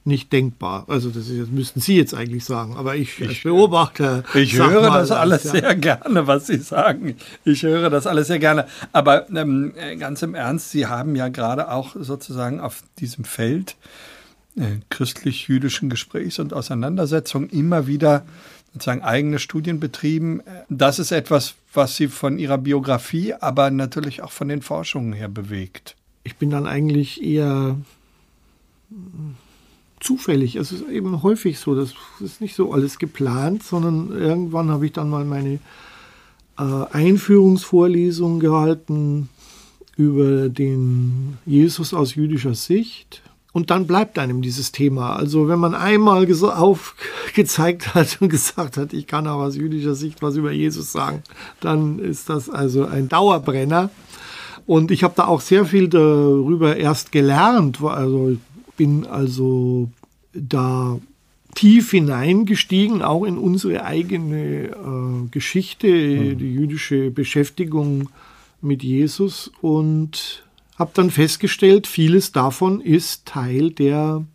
nicht 0.05 0.31
denkbar. 0.31 0.85
Also 0.87 1.09
das, 1.09 1.27
ist, 1.27 1.41
das 1.41 1.49
müssten 1.49 1.81
Sie 1.81 1.97
jetzt 1.97 2.13
eigentlich 2.13 2.45
sagen, 2.45 2.77
aber 2.77 2.95
ich, 2.95 3.21
als 3.21 3.43
Beobachter. 3.43 4.23
Ich 4.33 4.57
höre 4.57 4.89
mal, 4.89 4.99
das 4.99 5.11
alles 5.11 5.43
ja. 5.43 5.51
sehr 5.51 5.75
gerne, 5.75 6.25
was 6.25 6.47
Sie 6.47 6.55
sagen. 6.55 7.17
Ich 7.43 7.63
höre 7.63 7.89
das 7.89 8.07
alles 8.07 8.27
sehr 8.27 8.39
gerne. 8.39 8.65
Aber 8.93 9.29
ähm, 9.29 9.73
ganz 9.99 10.21
im 10.21 10.35
Ernst, 10.35 10.71
Sie 10.71 10.87
haben 10.87 11.17
ja 11.17 11.27
gerade 11.27 11.69
auch 11.69 11.97
sozusagen 11.99 12.61
auf 12.61 12.81
diesem 12.99 13.25
Feld 13.25 13.75
äh, 14.55 14.77
christlich-jüdischen 14.89 15.89
Gesprächs 15.89 16.39
und 16.39 16.53
Auseinandersetzung 16.53 17.49
immer 17.49 17.87
wieder 17.87 18.23
sozusagen 18.73 19.01
eigene 19.01 19.39
Studien 19.39 19.79
betrieben. 19.79 20.41
Das 20.69 20.99
ist 20.99 21.11
etwas, 21.11 21.55
was 21.73 21.95
Sie 21.95 22.07
von 22.07 22.39
Ihrer 22.39 22.57
Biografie, 22.57 23.33
aber 23.33 23.71
natürlich 23.71 24.21
auch 24.21 24.31
von 24.31 24.47
den 24.47 24.61
Forschungen 24.61 25.13
her 25.13 25.29
bewegt. 25.29 25.95
ich 26.23 26.35
bin 26.35 26.49
dann 26.49 26.67
eigentlich 26.67 27.23
eher 27.23 27.77
zufällig. 29.99 30.55
Es 30.55 30.71
ist 30.71 30.87
eben 30.89 31.23
häufig 31.23 31.59
so, 31.59 31.75
das 31.75 31.93
ist 32.19 32.41
nicht 32.41 32.55
so 32.55 32.73
alles 32.73 32.99
geplant, 32.99 33.63
sondern 33.63 34.11
irgendwann 34.11 34.69
habe 34.69 34.85
ich 34.85 34.91
dann 34.91 35.09
mal 35.09 35.25
meine 35.25 35.59
äh, 36.57 36.85
Einführungsvorlesung 36.91 38.39
gehalten 38.39 39.29
über 39.95 40.49
den 40.49 41.37
Jesus 41.45 41.93
aus 41.93 42.15
jüdischer 42.15 42.55
Sicht. 42.55 43.21
Und 43.53 43.69
dann 43.69 43.85
bleibt 43.85 44.17
einem 44.17 44.41
dieses 44.41 44.71
Thema. 44.71 45.15
Also 45.15 45.49
wenn 45.49 45.59
man 45.59 45.75
einmal 45.75 46.25
aufgezeigt 46.25 47.93
hat 47.93 48.17
und 48.21 48.29
gesagt 48.29 48.77
hat, 48.77 48.93
ich 48.93 49.07
kann 49.07 49.27
auch 49.27 49.39
aus 49.39 49.55
jüdischer 49.55 49.95
Sicht 49.95 50.21
was 50.21 50.37
über 50.37 50.51
Jesus 50.51 50.91
sagen, 50.91 51.23
dann 51.59 51.99
ist 51.99 52.29
das 52.29 52.49
also 52.49 52.85
ein 52.85 53.09
Dauerbrenner. 53.09 53.89
Und 54.65 54.91
ich 54.91 55.03
habe 55.03 55.15
da 55.17 55.25
auch 55.25 55.41
sehr 55.41 55.65
viel 55.65 55.89
darüber 55.89 56.77
erst 56.77 57.11
gelernt. 57.11 57.81
Also 57.81 58.37
bin 58.77 59.05
also 59.05 59.89
da 60.33 60.97
tief 61.55 61.91
hineingestiegen, 61.91 63.01
auch 63.01 63.25
in 63.25 63.37
unsere 63.37 63.83
eigene 63.83 64.69
äh, 64.69 65.27
Geschichte, 65.29 65.87
mhm. 65.87 66.37
die 66.37 66.53
jüdische 66.53 67.11
Beschäftigung 67.11 68.09
mit 68.61 68.83
Jesus 68.83 69.51
und 69.61 70.43
habe 70.81 70.91
dann 70.95 71.11
festgestellt, 71.11 71.85
vieles 71.85 72.31
davon 72.31 72.81
ist 72.81 73.27
Teil 73.27 73.69
der 73.69 74.25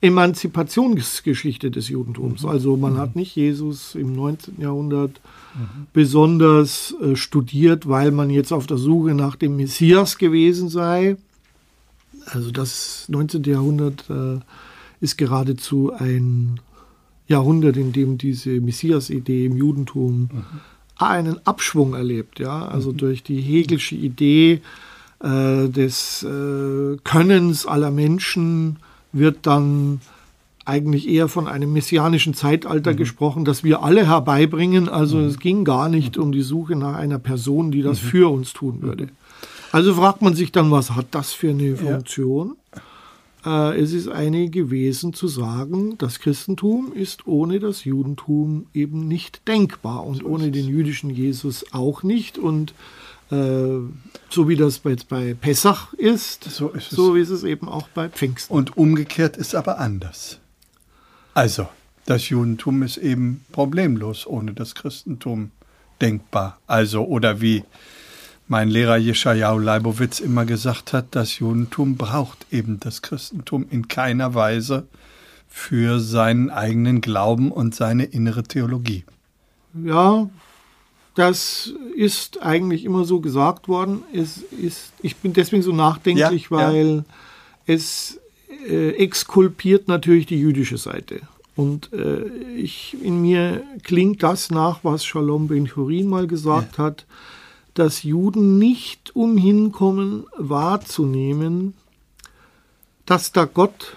Emanzipationsgeschichte 0.00 1.70
des 1.70 1.88
Judentums. 1.88 2.42
Mhm. 2.42 2.48
Also 2.48 2.76
man 2.76 2.94
mhm. 2.94 2.98
hat 2.98 3.14
nicht 3.14 3.36
Jesus 3.36 3.94
im 3.94 4.12
19. 4.16 4.60
Jahrhundert 4.60 5.20
mhm. 5.54 5.86
besonders 5.92 6.92
äh, 7.00 7.14
studiert, 7.14 7.88
weil 7.88 8.10
man 8.10 8.30
jetzt 8.30 8.52
auf 8.52 8.66
der 8.66 8.78
Suche 8.78 9.14
nach 9.14 9.36
dem 9.36 9.54
Messias 9.56 10.18
gewesen 10.18 10.68
sei. 10.68 11.16
Also 12.26 12.50
das 12.50 13.04
19. 13.08 13.44
Jahrhundert 13.44 14.10
äh, 14.10 14.40
ist 15.00 15.16
geradezu 15.16 15.92
ein 15.92 16.58
Jahrhundert, 17.28 17.76
in 17.76 17.92
dem 17.92 18.18
diese 18.18 18.60
Messias-Idee 18.60 19.46
im 19.46 19.56
Judentum 19.56 20.30
mhm. 20.32 20.44
einen 20.96 21.46
Abschwung 21.46 21.94
erlebt. 21.94 22.40
Ja? 22.40 22.66
Also 22.66 22.90
mhm. 22.90 22.96
durch 22.96 23.22
die 23.22 23.40
Hegelsche 23.40 23.94
Idee 23.94 24.62
äh, 25.22 25.68
des 25.68 26.22
äh, 26.22 26.96
Könnens 27.04 27.66
aller 27.66 27.90
Menschen 27.90 28.76
wird 29.12 29.46
dann 29.46 30.00
eigentlich 30.64 31.08
eher 31.08 31.28
von 31.28 31.48
einem 31.48 31.72
messianischen 31.72 32.34
Zeitalter 32.34 32.92
mhm. 32.92 32.96
gesprochen, 32.96 33.44
das 33.44 33.64
wir 33.64 33.82
alle 33.82 34.06
herbeibringen. 34.06 34.88
Also 34.88 35.18
mhm. 35.18 35.26
es 35.26 35.38
ging 35.38 35.64
gar 35.64 35.88
nicht 35.88 36.18
um 36.18 36.32
die 36.32 36.42
Suche 36.42 36.76
nach 36.76 36.96
einer 36.96 37.18
Person, 37.18 37.70
die 37.70 37.82
das 37.82 38.02
mhm. 38.02 38.06
für 38.06 38.32
uns 38.32 38.52
tun 38.52 38.82
würde. 38.82 39.08
Also 39.72 39.94
fragt 39.94 40.22
man 40.22 40.34
sich 40.34 40.52
dann, 40.52 40.70
was 40.70 40.90
hat 40.90 41.06
das 41.12 41.32
für 41.32 41.50
eine 41.50 41.76
Funktion? 41.76 42.56
Ja. 43.44 43.72
Äh, 43.72 43.80
es 43.80 43.92
ist 43.92 44.08
eine 44.08 44.50
gewesen 44.50 45.14
zu 45.14 45.28
sagen, 45.28 45.96
das 45.98 46.20
Christentum 46.20 46.92
ist 46.92 47.26
ohne 47.26 47.58
das 47.58 47.84
Judentum 47.84 48.66
eben 48.74 49.08
nicht 49.08 49.46
denkbar 49.48 50.04
und 50.04 50.24
ohne 50.24 50.50
den 50.50 50.68
jüdischen 50.68 51.10
Jesus 51.10 51.64
auch 51.72 52.02
nicht. 52.02 52.38
Und 52.38 52.74
so 53.32 54.48
wie 54.48 54.56
das 54.56 54.82
jetzt 54.84 55.08
bei 55.08 55.32
Pessach 55.32 55.94
ist, 55.94 56.44
so 56.44 56.68
ist, 56.68 56.90
so 56.90 57.14
ist 57.14 57.30
es 57.30 57.44
eben 57.44 57.66
auch 57.66 57.88
bei 57.88 58.10
Pfingsten. 58.10 58.52
Und 58.52 58.76
umgekehrt 58.76 59.38
ist 59.38 59.54
aber 59.54 59.78
anders. 59.78 60.38
Also, 61.32 61.68
das 62.04 62.28
Judentum 62.28 62.82
ist 62.82 62.98
eben 62.98 63.44
problemlos 63.50 64.26
ohne 64.26 64.52
das 64.52 64.74
Christentum 64.74 65.50
denkbar. 66.02 66.58
Also, 66.66 67.04
oder 67.04 67.40
wie 67.40 67.64
mein 68.48 68.68
Lehrer 68.68 68.98
Jeschajahu 68.98 69.58
Leibowitz 69.58 70.20
immer 70.20 70.44
gesagt 70.44 70.92
hat, 70.92 71.06
das 71.12 71.38
Judentum 71.38 71.96
braucht 71.96 72.46
eben 72.50 72.80
das 72.80 73.00
Christentum 73.00 73.64
in 73.70 73.88
keiner 73.88 74.34
Weise 74.34 74.86
für 75.48 76.00
seinen 76.00 76.50
eigenen 76.50 77.00
Glauben 77.00 77.50
und 77.50 77.74
seine 77.74 78.04
innere 78.04 78.42
Theologie. 78.42 79.04
Ja, 79.72 80.28
das 81.14 81.72
ist 81.94 82.42
eigentlich 82.42 82.84
immer 82.84 83.04
so 83.04 83.20
gesagt 83.20 83.68
worden. 83.68 84.02
Es 84.12 84.38
ist, 84.38 84.92
ich 85.02 85.16
bin 85.16 85.32
deswegen 85.32 85.62
so 85.62 85.72
nachdenklich, 85.72 86.44
ja, 86.44 86.50
weil 86.50 86.96
ja. 86.96 87.74
es 87.74 88.18
äh, 88.68 88.90
exkulpiert 88.90 89.88
natürlich 89.88 90.26
die 90.26 90.38
jüdische 90.38 90.78
Seite. 90.78 91.20
Und 91.54 91.92
äh, 91.92 92.24
ich, 92.56 92.96
in 93.02 93.20
mir 93.20 93.62
klingt 93.82 94.22
das 94.22 94.50
nach, 94.50 94.80
was 94.82 95.04
Shalom 95.04 95.48
Ben 95.48 95.68
Chorin 95.68 96.08
mal 96.08 96.26
gesagt 96.26 96.78
ja. 96.78 96.84
hat 96.84 97.06
dass 97.74 98.02
Juden 98.02 98.58
nicht 98.58 99.16
umhin 99.16 99.72
kommen 99.72 100.26
wahrzunehmen, 100.36 101.74
dass 103.06 103.32
da 103.32 103.44
Gott 103.44 103.96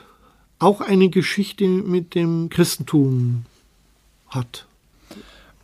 auch 0.60 0.82
eine 0.82 1.10
Geschichte 1.10 1.68
mit 1.68 2.16
dem 2.16 2.50
Christentum 2.50 3.46
hat. 4.30 4.66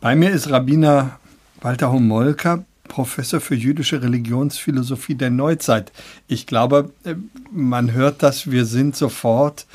Bei 0.00 0.14
mir 0.14 0.30
ist 0.30 0.50
Rabbiner 0.50 1.18
Walter 1.62 1.92
Homolka, 1.92 2.64
Professor 2.88 3.40
für 3.40 3.54
jüdische 3.54 4.02
Religionsphilosophie 4.02 5.14
der 5.14 5.30
Neuzeit. 5.30 5.92
Ich 6.26 6.48
glaube, 6.48 6.92
äh, 7.04 7.14
man 7.52 7.92
hört 7.92 8.24
das, 8.24 8.50
wir 8.50 8.66
sind 8.66 8.96
sofort 8.96 9.66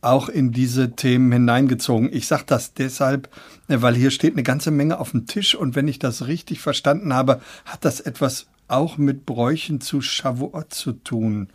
auch 0.00 0.28
in 0.28 0.50
diese 0.50 0.96
Themen 0.96 1.30
hineingezogen. 1.30 2.12
Ich 2.12 2.26
sage 2.26 2.42
das 2.48 2.74
deshalb, 2.74 3.28
äh, 3.68 3.80
weil 3.80 3.94
hier 3.94 4.10
steht 4.10 4.32
eine 4.32 4.42
ganze 4.42 4.72
Menge 4.72 4.98
auf 4.98 5.12
dem 5.12 5.26
Tisch 5.28 5.54
und 5.54 5.76
wenn 5.76 5.86
ich 5.86 6.00
das 6.00 6.26
richtig 6.26 6.60
verstanden 6.60 7.14
habe, 7.14 7.40
hat 7.64 7.84
das 7.84 8.00
etwas 8.00 8.46
auch 8.66 8.98
mit 8.98 9.24
Bräuchen 9.24 9.80
zu 9.80 10.00
Shavuot 10.00 10.74
zu 10.74 10.92
tun. 10.92 11.48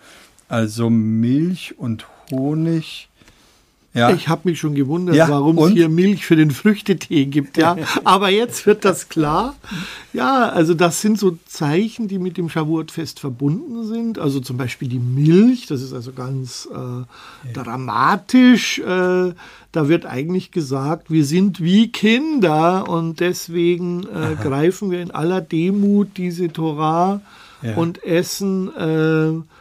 Also 0.48 0.90
Milch 0.90 1.78
und 1.78 2.06
Honig 2.32 3.10
ja. 3.94 4.12
Ich 4.12 4.30
habe 4.30 4.42
mich 4.46 4.58
schon 4.58 4.74
gewundert, 4.74 5.16
ja, 5.16 5.28
warum 5.28 5.58
es 5.58 5.72
hier 5.72 5.90
Milch 5.90 6.26
für 6.26 6.38
den 6.38 6.52
Früchtetee 6.52 7.26
gibt. 7.26 7.58
Ja, 7.58 7.76
aber 8.06 8.30
jetzt 8.30 8.66
wird 8.66 8.86
das 8.86 9.10
klar. 9.10 9.56
Ja, 10.14 10.48
also 10.48 10.74
das 10.74 11.02
sind 11.02 11.20
so 11.20 11.38
Zeichen, 11.46 12.08
die 12.08 12.18
mit 12.18 12.38
dem 12.38 12.48
Shavuot-Fest 12.48 13.20
verbunden 13.20 13.86
sind. 13.86 14.18
Also 14.18 14.40
zum 14.40 14.56
Beispiel 14.56 14.88
die 14.88 15.00
Milch, 15.00 15.68
das 15.68 15.82
ist 15.82 15.92
also 15.92 16.14
ganz 16.14 16.70
äh, 16.74 17.52
dramatisch. 17.52 18.80
Äh, 18.80 19.34
da 19.74 19.88
wird 19.90 20.06
eigentlich 20.06 20.52
gesagt, 20.52 21.12
wir 21.12 21.26
sind 21.26 21.62
wie 21.62 21.92
Kinder 21.92 22.88
und 22.88 23.20
deswegen 23.20 24.04
äh, 24.04 24.42
greifen 24.42 24.90
wir 24.90 25.02
in 25.02 25.12
aller 25.12 25.42
Demut 25.42 26.16
diese 26.16 26.52
Torah 26.52 27.22
und 27.76 28.04
essen 28.04 28.74
äh, 28.76 29.61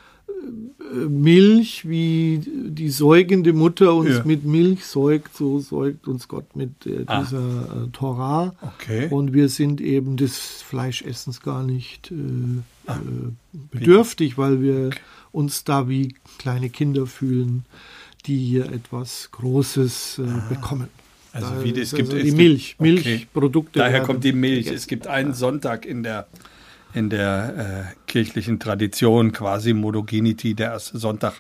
Milch, 1.09 1.89
wie 1.89 2.41
die 2.45 2.91
säugende 2.91 3.53
Mutter 3.53 3.95
uns 3.95 4.11
ja. 4.11 4.23
mit 4.25 4.45
Milch 4.45 4.85
säugt, 4.85 5.37
so 5.37 5.61
säugt 5.61 6.09
uns 6.09 6.27
Gott 6.29 6.57
mit 6.57 6.87
äh, 6.87 7.05
ah. 7.07 7.21
dieser 7.21 7.39
ah. 7.39 7.85
äh, 7.85 7.89
Torah. 7.93 8.55
Okay. 8.61 9.09
Und 9.11 9.33
wir 9.33 9.49
sind 9.49 9.81
eben 9.81 10.17
des 10.17 10.63
Fleischessens 10.63 11.43
gar 11.43 11.63
nicht 11.63 12.11
äh, 12.11 12.15
ah. 12.87 12.97
Äh, 12.97 13.59
bedürftig, 13.71 14.37
weil 14.39 14.63
wir 14.63 14.89
okay. 14.89 14.99
uns 15.33 15.65
da 15.65 15.89
wie 15.89 16.15
kleine 16.39 16.71
Kinder 16.71 17.07
fühlen, 17.07 17.65
die 18.27 18.39
hier 18.39 18.67
etwas 18.73 19.31
Großes 19.33 20.19
äh, 20.19 20.23
ah. 20.23 20.47
bekommen. 20.49 20.89
Also 21.33 21.63
wie 21.63 21.73
das, 21.73 21.85
es 21.85 21.95
gibt 21.95 22.13
also 22.13 22.25
die 22.25 22.33
Milch, 22.33 22.75
okay. 22.79 22.93
Milchprodukte. 22.93 23.79
Daher 23.79 24.03
kommt 24.03 24.25
die 24.25 24.33
Milch. 24.33 24.67
Es 24.67 24.89
gibt 24.89 25.07
einen 25.07 25.33
Sonntag 25.33 25.87
in 25.87 26.03
der 26.03 26.27
in 26.95 27.11
der 27.11 27.95
äh, 27.95 27.95
kirchlichen 28.07 28.59
Tradition, 28.59 29.33
quasi 29.33 29.73
Modogenity, 29.73 30.55
der 30.55 30.73
erste 30.73 30.99
Sonntag 30.99 31.35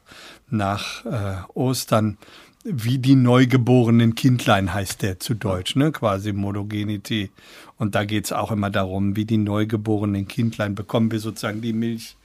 nach 0.48 1.04
äh, 1.04 1.42
Ostern, 1.54 2.18
wie 2.62 2.98
die 2.98 3.16
neugeborenen 3.16 4.14
Kindlein 4.14 4.74
heißt 4.74 5.02
der 5.02 5.18
zu 5.18 5.34
Deutsch, 5.34 5.76
ne? 5.76 5.92
quasi 5.92 6.32
Modogenity. 6.32 7.30
Und 7.78 7.94
da 7.94 8.04
geht's 8.04 8.32
auch 8.32 8.52
immer 8.52 8.70
darum, 8.70 9.16
wie 9.16 9.24
die 9.24 9.38
neugeborenen 9.38 10.28
Kindlein 10.28 10.74
bekommen 10.74 11.10
wir 11.10 11.20
sozusagen 11.20 11.62
die 11.62 11.72
Milch 11.72 12.16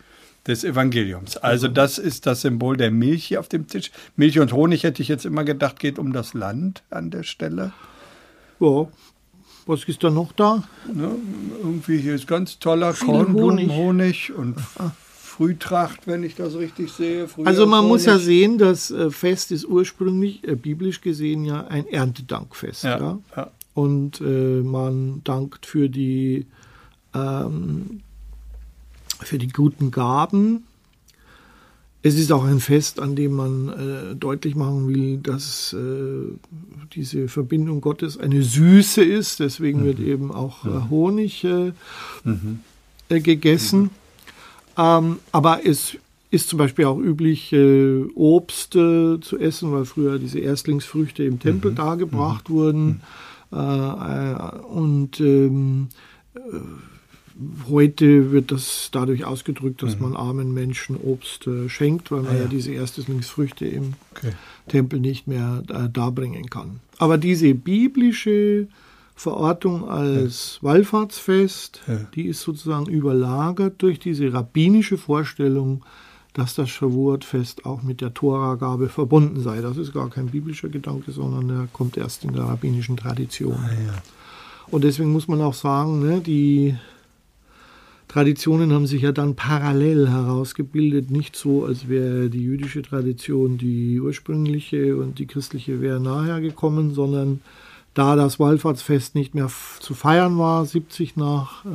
des 0.46 0.64
Evangeliums. 0.64 1.38
Also 1.38 1.68
das 1.68 1.98
ist 1.98 2.26
das 2.26 2.42
Symbol 2.42 2.78
der 2.78 2.92
Milch 2.92 3.26
hier 3.26 3.40
auf 3.40 3.48
dem 3.48 3.68
Tisch. 3.68 3.92
Milch 4.16 4.40
und 4.40 4.54
Honig 4.54 4.84
hätte 4.84 5.02
ich 5.02 5.08
jetzt 5.08 5.26
immer 5.26 5.44
gedacht, 5.44 5.80
geht 5.80 5.98
um 5.98 6.14
das 6.14 6.34
Land 6.34 6.84
an 6.90 7.10
der 7.10 7.24
Stelle. 7.24 7.72
Ja, 8.60 8.88
was 9.66 9.84
ist 9.86 10.04
da 10.04 10.10
noch 10.10 10.32
da? 10.34 10.64
Ne, 10.92 11.16
irgendwie 11.62 11.98
hier 11.98 12.16
ist 12.16 12.28
ganz 12.28 12.60
toller 12.60 12.94
Kornblumenhonig 12.94 14.34
und 14.34 14.58
Frühtracht, 15.36 16.08
wenn 16.08 16.24
ich 16.24 16.36
das 16.36 16.56
richtig 16.56 16.92
sehe. 16.92 17.28
also 17.44 17.66
man 17.66 17.86
muss 17.86 18.06
ja 18.06 18.18
sehen, 18.18 18.58
das 18.58 18.90
äh, 18.92 19.12
Fest 19.12 19.52
ist 19.52 19.66
ursprünglich 19.66 20.48
äh, 20.48 20.56
biblisch 20.56 21.02
gesehen 21.02 21.44
ja 21.44 21.68
ein 21.68 21.86
Erntedankfest. 21.88 22.84
Ja, 22.86 23.00
ja? 23.00 23.20
ja. 23.36 23.52
Und 23.74 24.22
äh, 24.22 24.62
man 24.62 25.22
dankt 25.26 25.66
für 25.66 25.90
die, 25.90 26.46
ähm, 27.14 28.02
für 29.20 29.38
die 29.38 29.50
guten 29.50 29.92
Gaben 29.92 30.64
es 32.06 32.20
ist 32.20 32.32
auch 32.32 32.44
ein 32.44 32.60
Fest, 32.60 33.00
an 33.00 33.16
dem 33.16 33.32
man 33.32 33.70
äh, 33.70 34.16
deutlich 34.16 34.54
machen 34.56 34.88
will, 34.88 35.18
dass 35.18 35.74
äh, 35.74 36.38
diese 36.94 37.28
Verbindung 37.28 37.82
Gottes 37.82 38.20
eine 38.20 38.44
Süße 38.44 39.04
ist. 39.04 39.40
Deswegen 39.40 39.80
mhm. 39.80 39.86
wird 39.86 40.00
eben 40.00 40.32
auch 40.32 40.66
äh, 40.66 40.90
Honig 40.92 41.44
äh, 41.46 41.72
mhm. 42.24 42.60
Äh, 43.10 43.22
gegessen. 43.22 43.82
Mhm. 43.82 43.90
Ähm, 44.78 45.20
aber 45.32 45.66
es 45.66 45.98
ist 46.30 46.50
zum 46.50 46.60
Beispiel 46.60 46.86
auch 46.86 47.00
üblich, 47.00 47.52
äh, 47.54 48.04
Obst 48.14 48.74
zu 48.74 49.40
essen, 49.40 49.72
weil 49.72 49.86
früher 49.86 50.20
diese 50.20 50.38
Erstlingsfrüchte 50.38 51.24
im 51.24 51.40
Tempel 51.40 51.72
Mhm. 51.72 51.76
dargebracht 51.76 52.52
wurden. 52.52 53.02
Äh, 53.52 53.58
äh, 53.58 54.60
und 54.60 55.20
ähm, 55.20 55.88
äh, 56.36 56.40
heute 57.70 58.32
wird 58.32 58.52
das 58.52 58.90
dadurch 58.92 59.26
ausgedrückt, 59.26 59.84
dass 59.84 60.00
man 60.00 60.16
armen 60.16 60.54
Menschen 60.54 60.96
Obst 60.98 61.48
äh, 61.48 61.68
schenkt, 61.70 62.12
weil 62.12 62.22
man 62.22 62.32
Mhm. 62.32 62.36
Ah, 62.36 62.38
ja. 62.38 62.44
ja. 62.44 62.50
diese 62.50 62.72
Erstlingsfrüchte 62.72 63.66
im 63.66 63.94
Okay. 64.16 64.32
Tempel 64.68 65.00
nicht 65.00 65.28
mehr 65.28 65.62
äh, 65.70 65.90
darbringen 65.90 66.50
kann. 66.50 66.80
Aber 66.98 67.18
diese 67.18 67.54
biblische 67.54 68.68
Verortung 69.16 69.88
als 69.90 70.60
Wallfahrtsfest, 70.62 71.82
Ja. 71.88 72.00
die 72.16 72.24
ist 72.28 72.42
sozusagen 72.42 72.86
überlagert 72.88 73.76
durch 73.82 74.00
diese 74.00 74.32
rabbinische 74.34 74.98
Vorstellung, 74.98 75.84
dass 76.34 76.54
das 76.56 76.70
Shavuot-Fest 76.70 77.66
auch 77.66 77.82
mit 77.84 78.02
der 78.02 78.14
Toragabe 78.14 78.90
verbunden 78.90 79.40
sei. 79.42 79.62
Das 79.62 79.78
ist 79.78 79.94
gar 79.94 80.10
kein 80.10 80.28
biblischer 80.28 80.68
Gedanke, 80.68 81.12
sondern 81.12 81.48
der 81.48 81.68
kommt 81.72 81.96
erst 81.96 82.24
in 82.26 82.34
der 82.34 82.44
rabbinischen 82.44 82.98
Tradition. 82.98 83.54
Ah, 83.58 83.70
ja. 83.72 83.94
Und 84.68 84.84
deswegen 84.84 85.12
muss 85.14 85.28
man 85.30 85.40
auch 85.42 85.54
sagen, 85.54 86.00
ne, 86.00 86.20
die 86.20 86.76
Traditionen 88.16 88.72
haben 88.72 88.88
sich 88.88 89.02
ja 89.02 89.12
dann 89.12 89.36
parallel 89.36 90.08
herausgebildet, 90.08 91.12
nicht 91.12 91.36
so, 91.36 91.66
als 91.66 91.90
wäre 91.90 92.30
die 92.30 92.42
jüdische 92.42 92.82
Tradition 92.82 93.58
die 93.58 94.00
ursprüngliche 94.00 94.96
und 94.96 95.20
die 95.20 95.28
christliche 95.28 95.82
wäre 95.82 96.00
nachher 96.00 96.40
gekommen, 96.40 96.94
sondern 96.94 97.42
da 97.94 98.16
das 98.16 98.40
Wallfahrtsfest 98.40 99.16
nicht 99.16 99.36
mehr 99.36 99.52
zu 99.82 99.94
feiern 99.94 100.38
war, 100.38 100.66
70 100.66 101.18
nach 101.18 101.66
äh, 101.66 101.70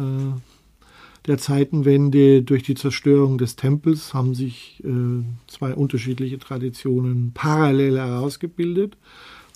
der 1.26 1.36
Zeitenwende 1.36 2.40
durch 2.40 2.62
die 2.62 2.74
Zerstörung 2.74 3.36
des 3.36 3.56
Tempels, 3.56 4.14
haben 4.14 4.34
sich 4.34 4.82
äh, 4.82 5.22
zwei 5.46 5.74
unterschiedliche 5.74 6.38
Traditionen 6.38 7.32
parallel 7.34 7.98
herausgebildet. 7.98 8.96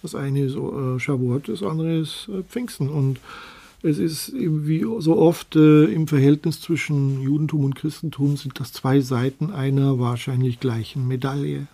Das 0.02 0.14
eine 0.14 0.44
ist 0.44 0.56
äh, 0.56 1.00
Shavuot, 1.00 1.48
das 1.48 1.62
andere 1.62 1.96
ist 1.96 2.28
äh, 2.28 2.42
Pfingsten. 2.42 2.90
Und 2.90 3.20
es 3.84 3.98
ist 3.98 4.32
wie 4.34 4.86
so 4.98 5.18
oft 5.18 5.56
äh, 5.56 5.84
im 5.84 6.08
Verhältnis 6.08 6.60
zwischen 6.60 7.20
Judentum 7.20 7.64
und 7.64 7.74
Christentum 7.74 8.38
sind 8.38 8.58
das 8.58 8.72
zwei 8.72 9.00
Seiten 9.00 9.52
einer 9.52 9.98
wahrscheinlich 9.98 10.58
gleichen 10.58 11.06
Medaille. 11.06 11.66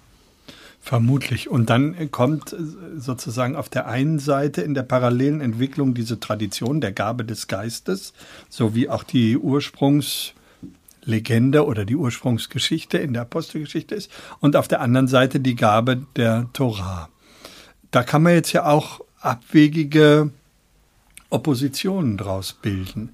Vermutlich. 0.81 1.49
Und 1.49 1.71
dann 1.71 2.11
kommt 2.11 2.53
äh, 2.53 2.57
sozusagen 2.97 3.55
auf 3.55 3.69
der 3.69 3.87
einen 3.87 4.19
Seite 4.19 4.63
in 4.63 4.75
der 4.75 4.83
parallelen 4.83 5.41
Entwicklung 5.41 5.95
diese 5.95 6.19
Tradition 6.19 6.81
der 6.81 6.91
Gabe 6.91 7.25
des 7.25 7.47
Geistes, 7.47 8.13
sowie 8.49 8.89
auch 8.89 9.05
die 9.05 9.39
Ursprungslegende 9.39 11.65
oder 11.65 11.85
die 11.85 11.97
Ursprungsgeschichte 11.97 12.99
in 12.99 13.13
der 13.13 13.23
Apostelgeschichte 13.23 13.95
ist. 13.95 14.11
Und 14.41 14.57
auf 14.57 14.67
der 14.67 14.81
anderen 14.81 15.07
Seite 15.07 15.39
die 15.39 15.55
Gabe 15.55 16.03
der 16.17 16.49
Torah. 16.55 17.09
Da 17.93 18.03
kann 18.03 18.25
man 18.25 18.33
jetzt 18.33 18.53
ja 18.53 18.67
auch 18.67 19.01
abwegige 19.21 20.33
Oppositionen 21.31 22.17
draus 22.17 22.53
bilden 22.53 23.11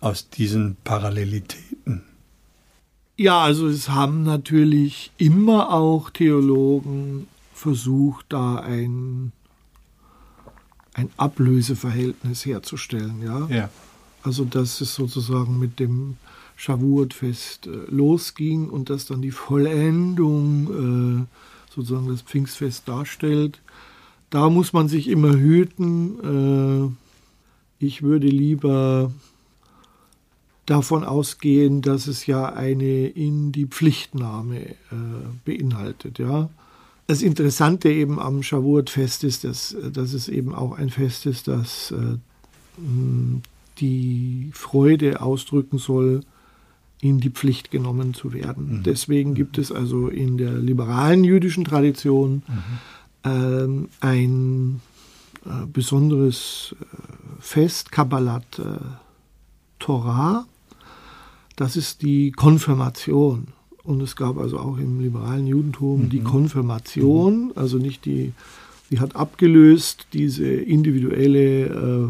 aus 0.00 0.28
diesen 0.28 0.76
Parallelitäten. 0.84 2.02
Ja, 3.16 3.42
also 3.42 3.68
es 3.68 3.88
haben 3.88 4.24
natürlich 4.24 5.12
immer 5.18 5.72
auch 5.72 6.10
Theologen 6.10 7.28
versucht, 7.54 8.26
da 8.30 8.56
ein, 8.56 9.32
ein 10.94 11.10
Ablöseverhältnis 11.16 12.44
herzustellen. 12.44 13.22
Ja? 13.22 13.46
Ja. 13.46 13.70
Also 14.22 14.44
dass 14.44 14.80
es 14.80 14.94
sozusagen 14.94 15.58
mit 15.58 15.78
dem 15.78 16.16
Shavuot-Fest 16.56 17.66
äh, 17.66 17.70
losging 17.88 18.68
und 18.68 18.90
dass 18.90 19.06
dann 19.06 19.22
die 19.22 19.30
Vollendung 19.30 21.26
äh, 21.28 21.72
sozusagen 21.74 22.08
das 22.08 22.22
Pfingstfest 22.22 22.88
darstellt. 22.88 23.60
Da 24.30 24.50
muss 24.50 24.72
man 24.72 24.88
sich 24.88 25.08
immer 25.08 25.32
hüten. 25.32 26.96
Äh, 27.84 27.86
ich 27.86 28.02
würde 28.02 28.26
lieber 28.26 29.12
davon 30.66 31.04
ausgehen, 31.04 31.82
dass 31.82 32.06
es 32.06 32.26
ja 32.26 32.46
eine 32.46 33.06
in 33.06 33.52
die 33.52 33.66
Pflichtnahme 33.66 34.60
äh, 34.60 34.74
beinhaltet. 35.44 36.18
Ja. 36.18 36.48
Das 37.06 37.20
Interessante 37.20 37.90
eben 37.90 38.18
am 38.18 38.42
Shavuot-Fest 38.42 39.24
ist, 39.24 39.44
dass, 39.44 39.76
dass 39.92 40.14
es 40.14 40.28
eben 40.28 40.54
auch 40.54 40.72
ein 40.78 40.88
Fest 40.88 41.26
ist, 41.26 41.48
das 41.48 41.90
äh, 41.90 42.16
die 43.78 44.50
Freude 44.52 45.20
ausdrücken 45.20 45.78
soll, 45.78 46.22
in 47.00 47.20
die 47.20 47.30
Pflicht 47.30 47.70
genommen 47.70 48.14
zu 48.14 48.32
werden. 48.32 48.82
Deswegen 48.84 49.34
gibt 49.34 49.58
es 49.58 49.70
also 49.70 50.08
in 50.08 50.38
der 50.38 50.52
liberalen 50.54 51.22
jüdischen 51.22 51.64
Tradition 51.64 52.42
ähm, 53.24 53.88
ein 54.00 54.80
äh, 55.46 55.66
besonderes 55.66 56.74
äh, 56.80 56.84
Fest, 57.40 57.92
Kabbalat 57.92 58.58
äh, 58.58 58.62
Torah. 59.78 60.46
Das 61.56 61.76
ist 61.76 62.02
die 62.02 62.32
Konfirmation. 62.32 63.48
Und 63.82 64.00
es 64.00 64.16
gab 64.16 64.38
also 64.38 64.58
auch 64.58 64.78
im 64.78 65.00
liberalen 65.00 65.46
Judentum 65.46 66.08
die 66.08 66.20
Konfirmation, 66.20 67.52
also 67.54 67.76
nicht 67.76 68.06
die, 68.06 68.32
sie 68.88 68.98
hat 68.98 69.14
abgelöst 69.14 70.06
diese 70.14 70.46
individuelle 70.46 71.66
äh, 71.66 72.08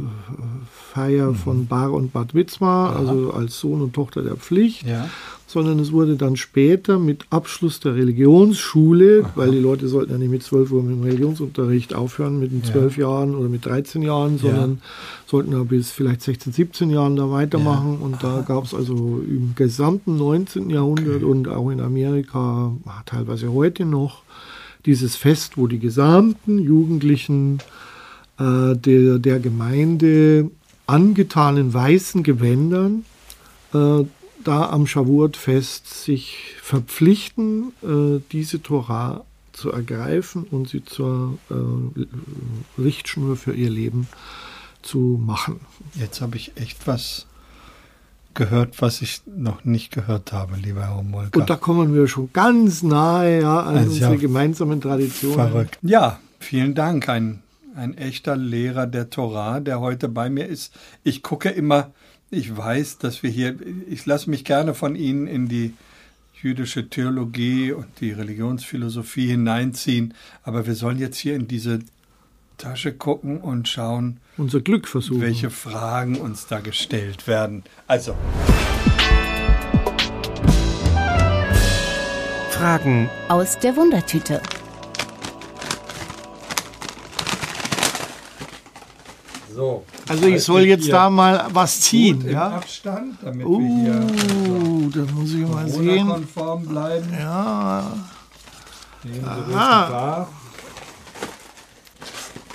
Feier 0.73 1.35
von 1.35 1.67
Bar 1.67 1.93
und 1.93 2.13
Bad 2.13 2.33
Mitzvah, 2.33 2.95
also 2.95 3.33
als 3.33 3.59
Sohn 3.59 3.83
und 3.83 3.93
Tochter 3.93 4.23
der 4.23 4.37
Pflicht, 4.37 4.87
Ja. 4.87 5.11
Sondern 5.47 5.79
es 5.79 5.93
wurde 5.93 6.17
dann 6.17 6.37
später 6.37 6.99
mit 6.99 7.27
Abschluss 7.31 7.81
der 7.81 7.95
Religionsschule, 7.95 9.25
weil 9.35 9.51
die 9.51 9.59
Leute 9.59 9.89
sollten 9.89 10.13
ja 10.13 10.19
nicht 10.19 10.31
mit 10.31 10.43
12 10.43 10.73
Uhr 10.73 10.83
mit 10.83 10.97
dem 10.97 11.03
Religionsunterricht 11.03 11.95
aufhören, 11.95 12.41
mit 12.41 12.53
den 12.53 12.65
12 12.65 12.97
Jahren 12.97 13.35
oder 13.35 13.49
mit 13.49 13.65
13 13.67 14.03
Jahren, 14.03 14.39
sondern 14.39 14.81
sollten 15.27 15.53
ja 15.53 15.63
bis 15.63 15.91
vielleicht 15.91 16.23
16, 16.23 16.53
17 16.53 16.91
Jahren 16.91 17.17
da 17.17 17.31
weitermachen. 17.31 17.99
Und 17.99 18.23
da 18.23 18.45
gab 18.47 18.65
es 18.65 18.75
also 18.75 19.23
im 19.27 19.53
gesamten 19.55 20.17
19. 20.17 20.71
Jahrhundert 20.71 21.23
und 21.23 21.49
auch 21.49 21.71
in 21.71 21.81
Amerika, 21.81 22.73
teilweise 23.07 23.53
heute 23.53 23.85
noch, 23.85 24.23
dieses 24.87 25.17
Fest, 25.17 25.57
wo 25.57 25.67
die 25.67 25.79
gesamten 25.79 26.59
Jugendlichen 26.59 27.59
äh, 28.39 28.77
der, 28.77 29.19
der 29.19 29.41
Gemeinde 29.41 30.51
angetanen 30.87 31.73
weißen 31.73 32.23
Gewändern 32.23 33.05
äh, 33.73 34.05
da 34.45 34.71
am 34.71 34.87
Shavuot-Fest 34.87 36.03
sich 36.05 36.55
verpflichten, 36.61 37.73
äh, 37.83 38.21
diese 38.33 38.63
Torah 38.63 39.25
zu 39.53 39.71
ergreifen 39.71 40.45
und 40.51 40.69
sie 40.69 40.85
zur 40.85 41.39
äh, 41.51 42.81
Richtschnur 42.81 43.37
für 43.37 43.55
ihr 43.55 43.71
Leben 43.71 44.09
zu 44.83 45.21
machen. 45.25 45.61
Jetzt 45.95 46.21
habe 46.21 46.37
ich 46.37 46.53
echt 46.57 46.87
was 46.87 47.27
gehört, 48.35 48.83
was 48.83 49.01
ich 49.01 49.23
noch 49.27 49.65
nicht 49.65 49.93
gehört 49.93 50.33
habe, 50.33 50.57
lieber 50.57 50.83
Herr 50.83 50.97
Homolka. 50.97 51.39
Und 51.39 51.49
da 51.49 51.57
kommen 51.57 51.95
wir 51.95 52.09
schon 52.09 52.31
ganz 52.33 52.83
nahe 52.83 53.43
ja, 53.43 53.61
an 53.61 53.77
Also 53.77 53.91
ja, 53.91 54.09
unsere 54.09 54.19
gemeinsamen 54.19 54.81
Traditionen. 54.81 55.37
Verrückt. 55.37 55.79
Ja, 55.83 56.19
vielen 56.41 56.75
Dank. 56.75 57.09
Ein, 57.09 57.43
ein 57.77 57.97
echter 57.97 58.37
Lehrer 58.37 58.87
der 58.87 59.09
Torah, 59.11 59.61
der 59.61 59.81
heute 59.81 60.09
bei 60.09 60.29
mir 60.29 60.47
ist. 60.47 60.75
Ich 61.05 61.23
gucke 61.23 61.49
immer, 61.49 61.93
ich 62.31 62.57
weiß, 62.57 62.99
dass 62.99 63.23
wir 63.23 63.31
hier, 63.31 63.55
ich 63.89 64.07
lasse 64.07 64.29
mich 64.31 64.45
gerne 64.45 64.75
von 64.75 64.97
Ihnen 64.97 65.27
in 65.27 65.49
die 65.49 65.75
jüdische 66.43 66.89
Theologie 66.89 67.73
und 67.73 67.87
die 68.01 68.13
Religionsphilosophie 68.13 69.27
hineinziehen, 69.29 70.15
aber 70.43 70.67
wir 70.67 70.75
sollen 70.75 70.99
jetzt 70.99 71.17
hier 71.17 71.37
in 71.37 71.49
diese 71.49 71.79
Tasche 72.59 72.93
gucken 72.93 73.39
und 73.41 73.69
schauen, 73.69 74.19
Unser 74.37 74.61
Glück 74.61 74.87
versuchen. 74.89 75.21
welche 75.23 75.51
Fragen 75.51 76.17
uns 76.17 76.47
da 76.47 76.61
gestellt 76.61 77.27
werden. 77.27 77.63
Also, 77.87 78.15
Fragen 82.51 83.09
Aus 83.29 83.59
der 83.59 83.77
Wundertüte. 83.77 84.41
So. 89.55 89.85
Also 90.09 90.27
ich 90.27 90.43
soll 90.43 90.63
jetzt 90.63 90.91
da 90.91 91.09
mal 91.11 91.47
was 91.53 91.81
ziehen. 91.81 92.29
Ja? 92.29 92.49
Abstand, 92.57 93.19
damit 93.23 93.47
wir 93.47 93.59
hier 93.59 94.07
Uh, 94.65 94.91
das 94.91 95.11
muss 95.13 95.33
ich 95.33 95.47
mal 95.47 95.69
sehen. 95.69 95.87
Corona-konform 95.87 96.67
bleiben. 96.67 97.09
Ja, 97.19 97.93
Nehmen 99.05 99.21
Sie 99.49 99.55
wahr. 99.55 100.29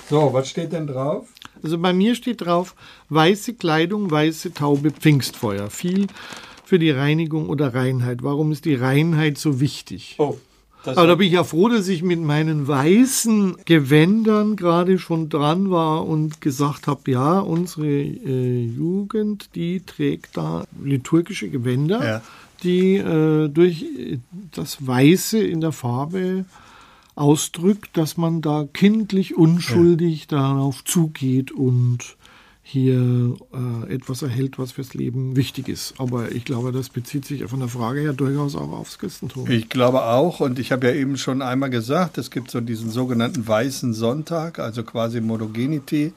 So, 0.08 0.32
was 0.32 0.48
steht 0.48 0.72
denn 0.72 0.86
drauf? 0.86 1.28
Also 1.62 1.78
bei 1.78 1.92
mir 1.92 2.14
steht 2.14 2.40
drauf, 2.40 2.74
weiße 3.10 3.54
Kleidung, 3.54 4.10
weiße 4.10 4.52
Taube, 4.54 4.90
Pfingstfeuer. 4.90 5.70
Viel 5.70 6.06
für 6.64 6.78
die 6.78 6.90
Reinigung 6.90 7.48
oder 7.48 7.74
Reinheit. 7.74 8.22
Warum 8.22 8.50
ist 8.50 8.64
die 8.64 8.74
Reinheit 8.74 9.38
so 9.38 9.60
wichtig? 9.60 10.16
Oh, 10.18 10.36
das 10.84 10.96
Aber 10.96 11.06
da 11.06 11.14
bin 11.14 11.26
ich 11.26 11.34
ja 11.34 11.44
froh, 11.44 11.68
dass 11.68 11.88
ich 11.88 12.02
mit 12.02 12.20
meinen 12.20 12.66
weißen 12.66 13.56
Gewändern 13.64 14.56
gerade 14.56 14.98
schon 14.98 15.28
dran 15.28 15.70
war 15.70 16.06
und 16.06 16.40
gesagt 16.40 16.86
habe, 16.86 17.10
ja, 17.10 17.38
unsere 17.40 17.86
äh, 17.88 18.64
Jugend, 18.64 19.50
die 19.54 19.80
trägt 19.80 20.36
da 20.36 20.64
liturgische 20.82 21.48
Gewänder, 21.50 22.04
Ja. 22.04 22.22
die 22.62 22.96
äh, 22.96 23.48
durch 23.48 23.84
das 24.52 24.86
Weiße 24.86 25.38
in 25.38 25.60
der 25.60 25.72
Farbe 25.72 26.44
ausdrückt, 27.14 27.96
dass 27.98 28.16
man 28.16 28.40
da 28.40 28.66
kindlich 28.72 29.36
unschuldig 29.36 30.28
ja. 30.30 30.38
darauf 30.38 30.84
zugeht 30.84 31.52
und 31.52 32.16
hier 32.70 33.34
äh, 33.52 33.92
etwas 33.92 34.22
erhält, 34.22 34.56
was 34.58 34.72
fürs 34.72 34.94
Leben 34.94 35.34
wichtig 35.34 35.68
ist. 35.68 35.94
Aber 35.98 36.30
ich 36.30 36.44
glaube, 36.44 36.70
das 36.70 36.88
bezieht 36.88 37.24
sich 37.24 37.42
von 37.44 37.58
der 37.58 37.68
Frage 37.68 38.00
her 38.00 38.12
durchaus 38.12 38.54
auch 38.54 38.70
aufs 38.70 38.98
Christentum. 38.98 39.50
Ich 39.50 39.68
glaube 39.68 40.02
auch. 40.04 40.38
Und 40.38 40.60
ich 40.60 40.70
habe 40.70 40.86
ja 40.86 40.94
eben 40.94 41.16
schon 41.16 41.42
einmal 41.42 41.70
gesagt, 41.70 42.16
es 42.16 42.30
gibt 42.30 42.48
so 42.50 42.60
diesen 42.60 42.90
sogenannten 42.90 43.46
Weißen 43.46 43.92
Sonntag, 43.92 44.60
also 44.60 44.84
quasi 44.84 45.20
Monogenity, 45.20 46.12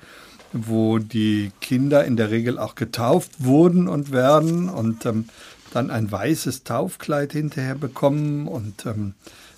wo 0.52 1.00
die 1.00 1.52
Kinder 1.60 2.06
in 2.06 2.18
der 2.18 2.30
Regel 2.30 2.60
auch 2.60 2.76
getauft 2.76 3.32
wurden 3.40 3.88
und 3.88 4.12
werden 4.12 4.70
und 4.70 5.08
ähm, 5.08 5.26
dann 5.72 5.90
ein 5.90 6.12
weißes 6.12 6.64
Taufkleid 6.66 7.34
hinterher 7.34 7.76
bekommen 7.76 8.48
und 8.48 8.86
ähm, 8.86 9.16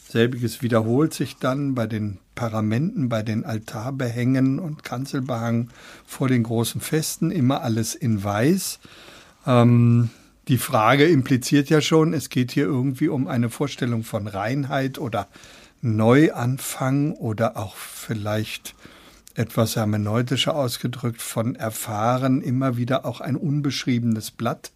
selbiges 0.07 0.61
wiederholt 0.61 1.13
sich 1.13 1.35
dann 1.35 1.75
bei 1.75 1.87
den 1.87 2.19
Paramenten, 2.35 3.09
bei 3.09 3.23
den 3.23 3.45
Altarbehängen 3.45 4.59
und 4.59 4.83
Kanzelbehang 4.83 5.69
vor 6.05 6.27
den 6.27 6.43
großen 6.43 6.81
Festen, 6.81 7.31
immer 7.31 7.61
alles 7.61 7.95
in 7.95 8.23
weiß. 8.23 8.79
Ähm, 9.47 10.09
die 10.47 10.57
Frage 10.57 11.05
impliziert 11.05 11.69
ja 11.69 11.81
schon, 11.81 12.13
es 12.13 12.29
geht 12.29 12.51
hier 12.51 12.65
irgendwie 12.65 13.07
um 13.07 13.27
eine 13.27 13.49
Vorstellung 13.49 14.03
von 14.03 14.27
Reinheit 14.27 14.99
oder 14.99 15.27
Neuanfang 15.81 17.13
oder 17.13 17.57
auch 17.57 17.75
vielleicht 17.75 18.75
etwas 19.35 19.75
hermeneutischer 19.75 20.55
ausgedrückt 20.55 21.21
von 21.21 21.55
erfahren, 21.55 22.41
immer 22.41 22.77
wieder 22.77 23.05
auch 23.05 23.21
ein 23.21 23.35
unbeschriebenes 23.35 24.31
Blatt 24.31 24.71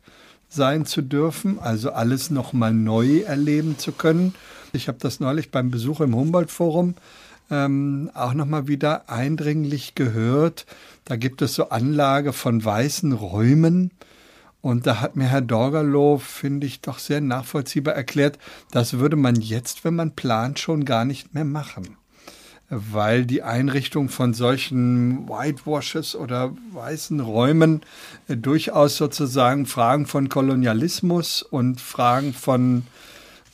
sein 0.49 0.85
zu 0.85 1.01
dürfen, 1.01 1.59
also 1.59 1.91
alles 1.91 2.29
nochmal 2.29 2.73
neu 2.73 3.19
erleben 3.19 3.77
zu 3.77 3.91
können. 3.91 4.33
Ich 4.73 4.87
habe 4.87 4.97
das 4.99 5.19
neulich 5.19 5.51
beim 5.51 5.71
Besuch 5.71 6.01
im 6.01 6.15
Humboldt-Forum 6.15 6.95
ähm, 7.51 8.11
auch 8.13 8.33
nochmal 8.33 8.67
wieder 8.67 9.09
eindringlich 9.09 9.95
gehört. 9.95 10.65
Da 11.05 11.15
gibt 11.15 11.41
es 11.41 11.55
so 11.55 11.69
Anlage 11.69 12.33
von 12.33 12.63
weißen 12.63 13.11
Räumen. 13.13 13.91
Und 14.61 14.87
da 14.87 14.99
hat 14.99 15.15
mir 15.15 15.25
Herr 15.25 15.41
Dorgerloh, 15.41 16.17
finde 16.17 16.67
ich, 16.67 16.81
doch 16.81 16.99
sehr 16.99 17.21
nachvollziehbar 17.21 17.95
erklärt, 17.95 18.37
das 18.71 18.99
würde 18.99 19.15
man 19.15 19.35
jetzt, 19.35 19.85
wenn 19.85 19.95
man 19.95 20.15
plant, 20.15 20.59
schon 20.59 20.83
gar 20.83 21.05
nicht 21.05 21.33
mehr 21.33 21.45
machen. 21.45 21.95
Weil 22.69 23.25
die 23.25 23.41
Einrichtung 23.41 24.09
von 24.09 24.33
solchen 24.33 25.27
Whitewashes 25.27 26.15
oder 26.15 26.53
weißen 26.73 27.19
Räumen 27.19 27.81
äh, 28.27 28.35
durchaus 28.37 28.97
sozusagen 28.97 29.65
Fragen 29.65 30.05
von 30.05 30.29
Kolonialismus 30.29 31.41
und 31.41 31.81
Fragen 31.81 32.33
von 32.33 32.83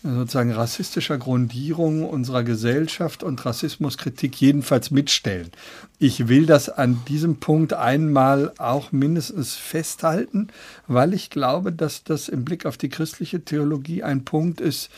sozusagen 0.05 0.51
rassistischer 0.51 1.17
Grundierung 1.17 2.03
unserer 2.03 2.43
Gesellschaft 2.43 3.23
und 3.23 3.43
Rassismuskritik 3.45 4.39
jedenfalls 4.39 4.91
mitstellen. 4.91 5.49
Ich 5.97 6.27
will 6.27 6.45
das 6.45 6.69
an 6.69 7.01
diesem 7.07 7.37
Punkt 7.37 7.73
einmal 7.73 8.53
auch 8.57 8.91
mindestens 8.91 9.55
festhalten, 9.55 10.49
weil 10.87 11.13
ich 11.13 11.29
glaube, 11.29 11.71
dass 11.71 12.03
das 12.03 12.29
im 12.29 12.45
Blick 12.45 12.65
auf 12.65 12.77
die 12.77 12.89
christliche 12.89 13.43
Theologie 13.43 14.03
ein 14.03 14.25
Punkt 14.25 14.61
ist, 14.61 14.89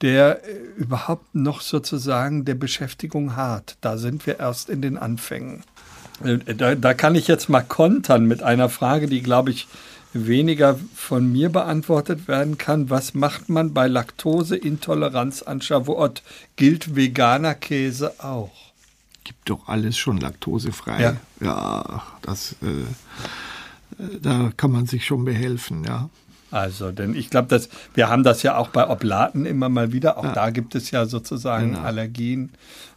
der 0.00 0.44
äh, 0.44 0.56
überhaupt 0.76 1.34
noch 1.34 1.60
sozusagen 1.60 2.44
der 2.44 2.54
Beschäftigung 2.54 3.36
hart. 3.36 3.76
Da 3.80 3.98
sind 3.98 4.26
wir 4.26 4.38
erst 4.38 4.70
in 4.70 4.80
den 4.80 4.96
Anfängen. 4.96 5.64
Äh, 6.24 6.54
da, 6.54 6.74
da 6.74 6.94
kann 6.94 7.14
ich 7.14 7.28
jetzt 7.28 7.48
mal 7.48 7.62
kontern 7.62 8.24
mit 8.24 8.42
einer 8.42 8.68
Frage, 8.68 9.08
die, 9.08 9.22
glaube 9.22 9.50
ich, 9.50 9.66
weniger 10.12 10.78
von 10.94 11.30
mir 11.30 11.50
beantwortet 11.50 12.28
werden 12.28 12.58
kann. 12.58 12.90
Was 12.90 13.14
macht 13.14 13.48
man 13.48 13.74
bei 13.74 13.88
Laktoseintoleranz 13.88 15.42
an 15.42 15.60
Shavuot? 15.60 16.22
Gilt 16.56 16.96
veganer 16.96 17.54
Käse 17.54 18.14
auch? 18.18 18.72
Gibt 19.24 19.50
doch 19.50 19.68
alles 19.68 19.96
schon 19.98 20.18
laktosefrei. 20.18 21.02
Ja, 21.02 21.16
ja 21.40 22.02
das, 22.22 22.56
äh, 22.62 24.02
äh, 24.02 24.20
da 24.20 24.52
kann 24.56 24.72
man 24.72 24.86
sich 24.86 25.04
schon 25.04 25.24
behelfen, 25.24 25.84
ja. 25.84 26.08
Also, 26.50 26.92
denn 26.92 27.14
ich 27.14 27.28
glaube, 27.28 27.48
dass 27.48 27.68
wir 27.92 28.08
haben 28.08 28.22
das 28.22 28.42
ja 28.42 28.56
auch 28.56 28.68
bei 28.68 28.88
Oblaten 28.88 29.44
immer 29.44 29.68
mal 29.68 29.92
wieder. 29.92 30.16
Auch 30.16 30.24
ja. 30.24 30.32
da 30.32 30.48
gibt 30.48 30.74
es 30.74 30.90
ja 30.90 31.04
sozusagen 31.04 31.72
genau. 31.72 31.82
Allergien. 31.82 32.52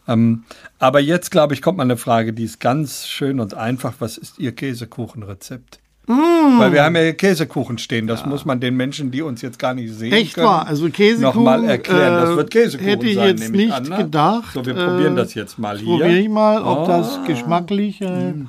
Ähm, 0.08 0.44
aber 0.78 1.00
jetzt, 1.00 1.30
glaube 1.30 1.52
ich, 1.52 1.60
kommt 1.60 1.76
mal 1.76 1.84
eine 1.84 1.98
Frage, 1.98 2.32
die 2.32 2.44
ist 2.44 2.60
ganz 2.60 3.06
schön 3.06 3.40
und 3.40 3.52
einfach. 3.52 3.94
Was 3.98 4.16
ist 4.16 4.38
Ihr 4.38 4.52
Käsekuchenrezept? 4.52 5.81
Mm. 6.06 6.58
Weil 6.58 6.72
wir 6.72 6.82
haben 6.82 6.96
ja 6.96 7.12
Käsekuchen 7.12 7.78
stehen. 7.78 8.06
Das 8.06 8.22
ja. 8.22 8.26
muss 8.26 8.44
man 8.44 8.60
den 8.60 8.76
Menschen, 8.76 9.10
die 9.10 9.22
uns 9.22 9.40
jetzt 9.40 9.58
gar 9.58 9.72
nicht 9.74 9.92
sehen 9.92 10.12
Echt 10.12 10.34
können, 10.34 10.46
wahr. 10.46 10.66
Also 10.66 10.88
Käsekuchen, 10.90 11.22
nochmal 11.22 11.64
erklären. 11.64 12.26
Das 12.26 12.36
wird 12.36 12.50
Käsekuchen 12.50 12.88
hätte 12.88 13.06
ich 13.06 13.14
sein, 13.14 13.36
jetzt 13.38 13.52
nicht 13.52 13.72
an, 13.72 13.84
ne? 13.84 13.96
gedacht. 13.98 14.52
So, 14.52 14.66
wir 14.66 14.76
äh, 14.76 14.84
probieren 14.84 15.16
das 15.16 15.34
jetzt 15.34 15.58
mal 15.58 15.78
hier. 15.78 15.86
Probiere 15.86 16.18
ich 16.18 16.28
mal, 16.28 16.62
ob 16.62 16.80
oh. 16.80 16.86
das 16.86 17.24
geschmacklich. 17.26 18.00
Äh, 18.00 18.32
mm. 18.32 18.48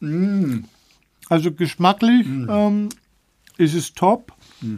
Mm. 0.00 0.64
Also 1.28 1.50
geschmacklich 1.52 2.26
mm. 2.26 2.48
ähm, 2.48 2.88
ist 3.56 3.74
es 3.74 3.92
top. 3.94 4.32
Mm. 4.60 4.76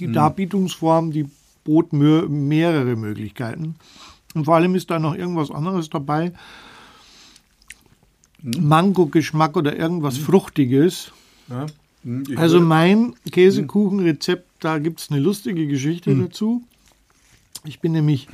Die 0.00 0.08
mm. 0.08 0.12
Darbietungsform, 0.12 1.12
die 1.12 1.26
bot 1.62 1.92
mehrere 1.92 2.96
Möglichkeiten. 2.96 3.76
Und 4.34 4.46
vor 4.46 4.56
allem 4.56 4.74
ist 4.74 4.90
da 4.90 4.98
noch 4.98 5.14
irgendwas 5.14 5.50
anderes 5.50 5.90
dabei. 5.90 6.32
Mango-Geschmack 8.42 9.56
oder 9.56 9.76
irgendwas 9.76 10.18
mhm. 10.18 10.24
Fruchtiges. 10.24 11.12
Ja. 11.48 11.66
Mhm, 12.04 12.24
also 12.36 12.60
mein 12.60 13.14
Käsekuchenrezept, 13.30 14.48
da 14.60 14.78
gibt 14.78 15.00
es 15.00 15.10
eine 15.10 15.20
lustige 15.20 15.66
Geschichte 15.66 16.10
mhm. 16.10 16.24
dazu. 16.24 16.62
Ich 17.64 17.80
bin 17.80 17.92
nämlich 17.92 18.28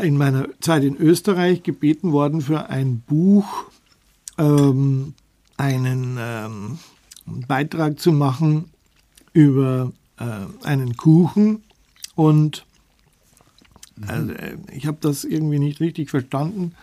in 0.00 0.16
meiner 0.16 0.48
Zeit 0.60 0.84
in 0.84 0.96
Österreich 0.96 1.62
gebeten 1.64 2.12
worden, 2.12 2.40
für 2.40 2.68
ein 2.68 3.00
Buch 3.00 3.64
ähm, 4.38 5.14
einen 5.56 6.16
ähm, 6.20 6.78
Beitrag 7.26 7.98
zu 7.98 8.12
machen 8.12 8.66
über 9.32 9.92
äh, 10.18 10.64
einen 10.64 10.96
Kuchen. 10.96 11.62
Und 12.14 12.64
also, 14.06 14.32
ich 14.72 14.86
habe 14.86 14.98
das 15.00 15.24
irgendwie 15.24 15.58
nicht 15.58 15.80
richtig 15.80 16.10
verstanden 16.10 16.74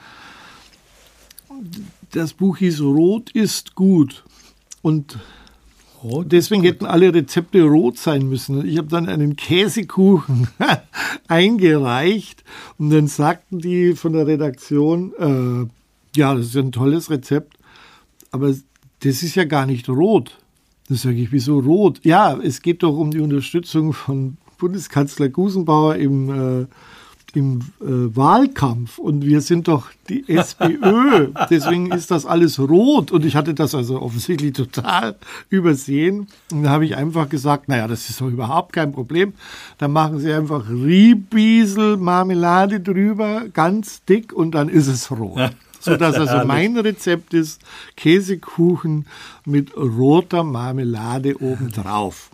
das 2.11 2.33
Buch 2.33 2.57
hieß 2.57 2.81
Rot 2.81 3.31
ist 3.31 3.75
gut. 3.75 4.23
Und 4.81 5.19
rot 6.03 6.31
deswegen 6.31 6.63
hätten 6.63 6.85
alle 6.85 7.13
Rezepte 7.13 7.63
rot 7.63 7.97
sein 7.97 8.27
müssen. 8.27 8.65
Ich 8.65 8.77
habe 8.77 8.87
dann 8.87 9.07
einen 9.07 9.35
Käsekuchen 9.35 10.47
eingereicht 11.27 12.43
und 12.77 12.91
dann 12.91 13.07
sagten 13.07 13.59
die 13.59 13.95
von 13.95 14.13
der 14.13 14.27
Redaktion, 14.27 15.13
äh, 15.17 16.19
ja, 16.19 16.35
das 16.35 16.47
ist 16.47 16.57
ein 16.57 16.71
tolles 16.71 17.09
Rezept, 17.09 17.57
aber 18.31 18.49
das 18.49 19.23
ist 19.23 19.35
ja 19.35 19.43
gar 19.43 19.65
nicht 19.65 19.89
rot. 19.89 20.37
Da 20.87 20.95
sage 20.95 21.17
ich, 21.17 21.31
wieso 21.31 21.59
rot? 21.59 21.99
Ja, 22.03 22.37
es 22.37 22.61
geht 22.61 22.83
doch 22.83 22.95
um 22.95 23.11
die 23.11 23.19
Unterstützung 23.19 23.93
von 23.93 24.37
Bundeskanzler 24.57 25.29
Gusenbauer 25.29 25.95
im 25.95 26.29
äh, 26.29 26.65
im 27.35 27.59
äh, 27.81 28.15
Wahlkampf 28.15 28.97
und 28.97 29.25
wir 29.25 29.41
sind 29.41 29.67
doch 29.67 29.87
die 30.09 30.27
SPÖ, 30.27 31.29
deswegen 31.49 31.91
ist 31.91 32.11
das 32.11 32.25
alles 32.25 32.59
rot 32.59 33.11
und 33.11 33.25
ich 33.25 33.35
hatte 33.35 33.53
das 33.53 33.75
also 33.75 34.01
offensichtlich 34.01 34.53
total 34.53 35.15
übersehen 35.49 36.27
und 36.51 36.63
da 36.63 36.69
habe 36.69 36.85
ich 36.85 36.95
einfach 36.95 37.29
gesagt, 37.29 37.67
naja, 37.67 37.87
das 37.87 38.09
ist 38.09 38.21
doch 38.21 38.27
überhaupt 38.27 38.73
kein 38.73 38.91
Problem, 38.91 39.33
dann 39.77 39.91
machen 39.91 40.19
Sie 40.19 40.31
einfach 40.31 40.69
Riebiesel 40.69 41.97
Marmelade 41.97 42.79
drüber, 42.79 43.43
ganz 43.53 44.03
dick 44.05 44.33
und 44.33 44.51
dann 44.51 44.69
ist 44.69 44.87
es 44.87 45.11
rot. 45.11 45.37
Ja. 45.37 45.49
So 45.79 45.97
dass 45.97 46.15
also 46.19 46.45
mein 46.47 46.77
Rezept 46.77 47.33
ist 47.33 47.61
Käsekuchen 47.95 49.05
mit 49.45 49.75
roter 49.77 50.43
Marmelade 50.43 51.39
obendrauf. 51.41 52.29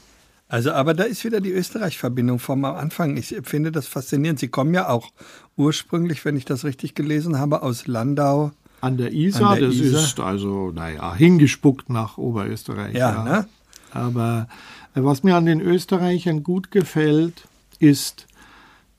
Also, 0.52 0.74
aber 0.74 0.94
da 0.94 1.06
ist 1.06 1.24
wieder 1.24 1.40
die 1.40 1.52
Österreich-Verbindung 1.52 2.38
vom 2.38 2.66
Anfang. 2.66 3.16
Ich 3.16 3.34
finde 3.44 3.72
das 3.72 3.88
faszinierend. 3.88 4.38
Sie 4.38 4.50
kommen 4.50 4.74
ja 4.74 4.90
auch 4.90 5.08
ursprünglich, 5.56 6.26
wenn 6.26 6.36
ich 6.36 6.44
das 6.44 6.66
richtig 6.66 6.94
gelesen 6.94 7.40
habe, 7.40 7.62
aus 7.62 7.88
Landau. 7.88 8.52
An 8.82 8.98
der 8.98 9.14
Isar, 9.14 9.52
an 9.52 9.60
der 9.60 9.70
das 9.70 9.78
Isar. 9.78 10.04
ist 10.04 10.20
also, 10.20 10.72
naja, 10.72 11.16
hingespuckt 11.16 11.90
nach 11.90 12.18
Oberösterreich. 12.18 12.94
Ja, 12.94 13.14
ja. 13.14 13.24
Ne? 13.24 13.48
Aber 13.92 14.50
äh, 14.94 15.02
was 15.02 15.24
mir 15.24 15.38
an 15.38 15.46
den 15.46 15.62
Österreichern 15.62 16.44
gut 16.44 16.70
gefällt, 16.70 17.48
ist, 17.80 18.28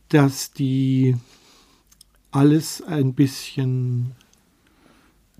dass 0.09 0.53
die 0.53 1.19
alles 2.31 2.83
ein 2.83 3.13
bisschen 3.13 4.13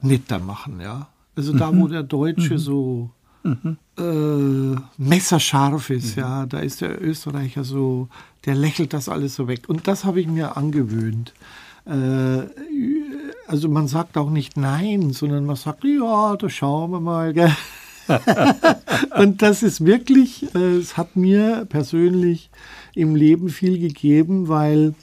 netter 0.03 0.41
machen, 0.41 0.79
ja. 0.79 1.09
Also 1.37 1.55
da, 1.55 1.75
wo 1.75 1.87
mhm. 1.87 1.91
der 1.91 2.03
Deutsche 2.03 2.53
mhm. 2.53 2.59
so 2.59 3.11
mhm. 3.45 3.79
Äh, 4.03 4.77
messerscharf 4.99 5.91
ist, 5.91 6.17
mhm. 6.17 6.23
ja, 6.23 6.47
da 6.47 6.61
ist 6.61 6.81
der 6.81 7.01
Österreicher 7.03 7.65
so, 7.65 8.09
der 8.45 8.55
lächelt 8.55 8.93
das 8.93 9.09
alles 9.09 9.35
so 9.35 9.49
weg. 9.49 9.69
Und 9.69 9.87
das 9.89 10.05
habe 10.05 10.21
ich 10.21 10.27
mir 10.27 10.57
angewöhnt. 10.57 11.33
Äh, 11.85 12.43
also 13.47 13.69
man 13.69 13.89
sagt 13.89 14.17
auch 14.17 14.31
nicht 14.31 14.57
nein, 14.57 15.13
sondern 15.13 15.47
man 15.47 15.57
sagt, 15.57 15.85
ja, 15.85 16.37
da 16.37 16.49
schauen 16.49 16.91
wir 16.91 17.01
mal. 17.01 17.33
Gell? 17.33 17.55
und 19.17 19.43
das 19.43 19.63
ist 19.63 19.85
wirklich, 19.85 20.55
äh, 20.55 20.77
es 20.77 20.97
hat 20.97 21.17
mir 21.17 21.67
persönlich 21.69 22.51
im 22.95 23.15
Leben 23.15 23.49
viel 23.49 23.79
gegeben, 23.79 24.49
weil 24.49 24.95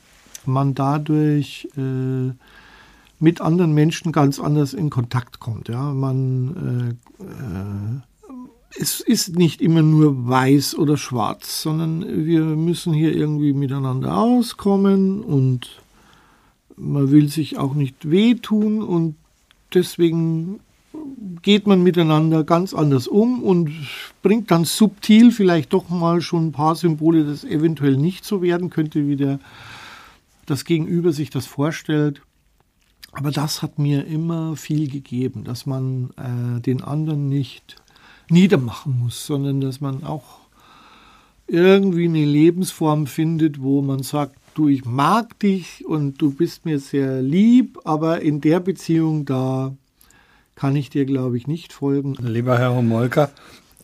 man 0.46 0.76
dadurch 0.76 1.68
äh, 1.78 2.32
mit 3.20 3.42
anderen 3.42 3.74
Menschen 3.74 4.12
ganz 4.12 4.40
anders 4.40 4.74
in 4.74 4.90
Kontakt 4.90 5.40
kommt. 5.40 5.68
Ja, 5.70 5.94
man 5.94 6.98
äh, 7.20 7.24
äh, 7.24 8.02
es 8.78 9.00
ist 9.00 9.36
nicht 9.36 9.62
immer 9.62 9.82
nur 9.82 10.28
weiß 10.28 10.76
oder 10.76 10.98
schwarz, 10.98 11.62
sondern 11.62 12.26
wir 12.26 12.42
müssen 12.42 12.94
hier 12.94 13.16
irgendwie 13.16 13.54
miteinander 13.54 14.18
auskommen 14.18 15.22
und 15.22 15.82
man 16.78 17.12
will 17.12 17.30
sich 17.30 17.58
auch 17.58 17.74
nicht 17.74 18.10
wehtun 18.10 18.82
und 18.82 19.16
deswegen 19.74 20.60
geht 21.42 21.68
man 21.68 21.84
miteinander 21.84 22.44
ganz 22.44 22.74
anders 22.74 23.08
um 23.08 23.44
und 23.44 23.72
bringt 24.22 24.52
dann 24.52 24.66
subtil 24.66 25.32
vielleicht 25.32 25.74
doch 25.74 25.90
mal 25.90 26.22
schon 26.22 26.48
ein 26.48 26.52
paar 26.52 26.76
Symbole, 26.76 27.26
das 27.26 27.44
eventuell 27.44 27.98
nicht 27.98 28.26
so 28.26 28.42
werden 28.42 28.70
könnte, 28.70 29.08
wie 29.08 29.16
der, 29.16 29.40
das 30.46 30.66
Gegenüber 30.66 31.12
sich 31.12 31.30
das 31.30 31.46
vorstellt. 31.46 32.22
Aber 33.12 33.32
das 33.32 33.62
hat 33.62 33.80
mir 33.80 34.06
immer 34.06 34.56
viel 34.56 34.90
gegeben, 34.90 35.44
dass 35.44 35.66
man 35.66 36.12
äh, 36.18 36.62
den 36.62 36.82
anderen 36.82 37.28
nicht 37.28 37.76
niedermachen 38.32 39.00
muss, 39.00 39.26
sondern 39.26 39.62
dass 39.62 39.82
man 39.82 40.04
auch 40.04 40.40
irgendwie 41.48 42.06
eine 42.06 42.26
Lebensform 42.26 43.08
findet, 43.08 43.62
wo 43.62 43.82
man 43.82 44.04
sagt, 44.04 44.36
du, 44.54 44.68
ich 44.68 44.86
mag 44.86 45.40
dich 45.40 45.86
und 45.86 46.22
du 46.22 46.32
bist 46.32 46.66
mir 46.66 46.80
sehr 46.80 47.22
lieb, 47.22 47.80
aber 47.86 48.22
in 48.22 48.42
der 48.42 48.60
Beziehung, 48.60 49.26
da 49.26 49.74
kann 50.56 50.76
ich 50.76 50.90
dir, 50.90 51.06
glaube 51.06 51.38
ich, 51.38 51.48
nicht 51.48 51.74
folgen. 51.74 52.16
Lieber 52.20 52.58
Herr 52.58 52.76
Homolka, 52.76 53.32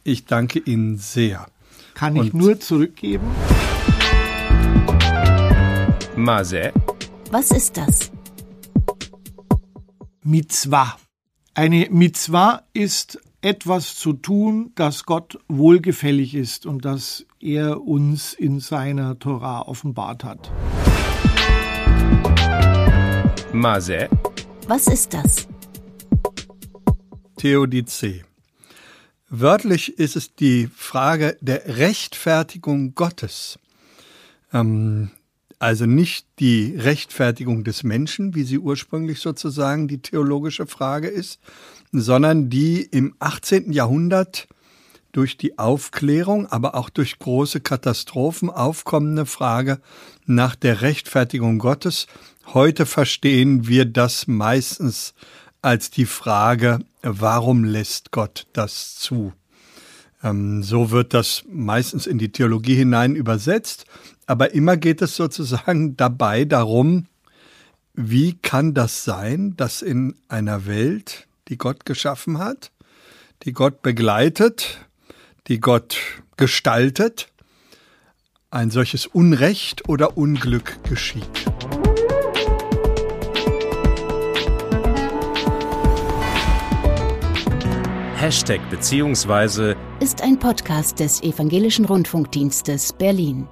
ich 0.04 0.26
danke 0.26 0.60
Ihnen 0.60 0.98
sehr. 0.98 1.48
Kann 1.94 2.16
ich 2.18 2.34
nur 2.34 2.60
zurückgeben. 2.60 3.26
Mase. 6.18 6.74
Was 7.32 7.52
ist 7.52 7.78
das? 7.78 8.12
Mitzwa. 10.24 10.98
Eine 11.54 11.88
Mitzwa 11.90 12.64
ist 12.74 13.20
etwas 13.46 13.96
zu 13.96 14.14
tun, 14.14 14.72
das 14.74 15.06
Gott 15.06 15.38
wohlgefällig 15.48 16.34
ist 16.34 16.66
und 16.66 16.84
das 16.84 17.28
er 17.40 17.80
uns 17.84 18.34
in 18.34 18.60
seiner 18.60 19.20
Torah 19.20 19.62
offenbart 19.62 20.24
hat. 20.24 20.52
Mase. 23.54 24.10
Was 24.68 24.88
ist 24.88 25.14
das? 25.14 25.48
Theodizee. 27.38 28.24
Wörtlich 29.30 30.00
ist 30.00 30.16
es 30.16 30.34
die 30.34 30.68
Frage 30.76 31.38
der 31.40 31.78
Rechtfertigung 31.78 32.96
Gottes. 32.96 33.60
Ähm, 34.54 35.12
also 35.60 35.86
nicht 35.86 36.28
die 36.40 36.76
Rechtfertigung 36.76 37.64
des 37.64 37.84
Menschen, 37.84 38.36
wie 38.36 38.44
sie 38.44 38.60
ursprünglich 38.60 39.20
sozusagen 39.20 39.88
die 39.88 40.02
theologische 40.02 40.66
Frage 40.66 41.08
ist, 41.08 41.40
sondern 41.92 42.50
die 42.50 42.82
im 42.82 43.16
18. 43.20 43.72
Jahrhundert 43.72 44.48
durch 45.12 45.38
die 45.38 45.58
Aufklärung, 45.58 46.46
aber 46.48 46.76
auch 46.76 46.90
durch 46.90 47.20
große 47.20 47.62
Katastrophen 47.62 48.50
aufkommende 48.50 49.26
Frage 49.26 49.80
nach 50.26 50.56
der 50.56 50.82
Rechtfertigung 50.82 51.58
Gottes. 51.58 52.08
Heute 52.54 52.86
verstehen 52.86 53.68
wir 53.68 53.86
das 53.86 54.28
meistens 54.28 55.14
als 55.62 55.90
die 55.90 56.06
Frage, 56.06 56.80
warum 57.02 57.64
lässt 57.64 58.12
Gott 58.12 58.46
das 58.54 58.96
zu? 58.96 59.34
Ähm, 60.22 60.64
so 60.64 60.92
wird 60.92 61.14
das 61.14 61.44
meistens 61.50 62.08
in 62.08 62.18
die 62.18 62.32
Theologie 62.32 62.76
hinein 62.76 63.16
übersetzt, 63.16 63.86
aber 64.26 64.54
immer 64.54 64.76
geht 64.76 65.02
es 65.02 65.16
sozusagen 65.16 65.96
dabei 65.98 66.46
darum, 66.46 67.06
wie 67.94 68.34
kann 68.34 68.74
das 68.74 69.06
sein, 69.06 69.56
dass 69.56 69.82
in 69.82 70.16
einer 70.28 70.66
Welt, 70.66 71.28
die 71.48 71.58
Gott 71.58 71.86
geschaffen 71.86 72.40
hat, 72.40 72.72
die 73.44 73.54
Gott 73.54 73.82
begleitet, 73.82 74.80
die 75.48 75.60
Gott 75.60 75.98
gestaltet, 76.38 77.30
ein 78.50 78.72
solches 78.72 79.06
Unrecht 79.06 79.88
oder 79.90 80.18
Unglück 80.18 80.84
geschieht. 80.84 81.46
Hashtag 88.16 88.60
beziehungsweise 88.72 89.76
Ist 90.00 90.24
ein 90.24 90.40
Podcast 90.40 91.00
des 91.00 91.22
Evangelischen 91.22 91.86
Rundfunkdienstes 91.86 92.94
Berlin. 92.94 93.48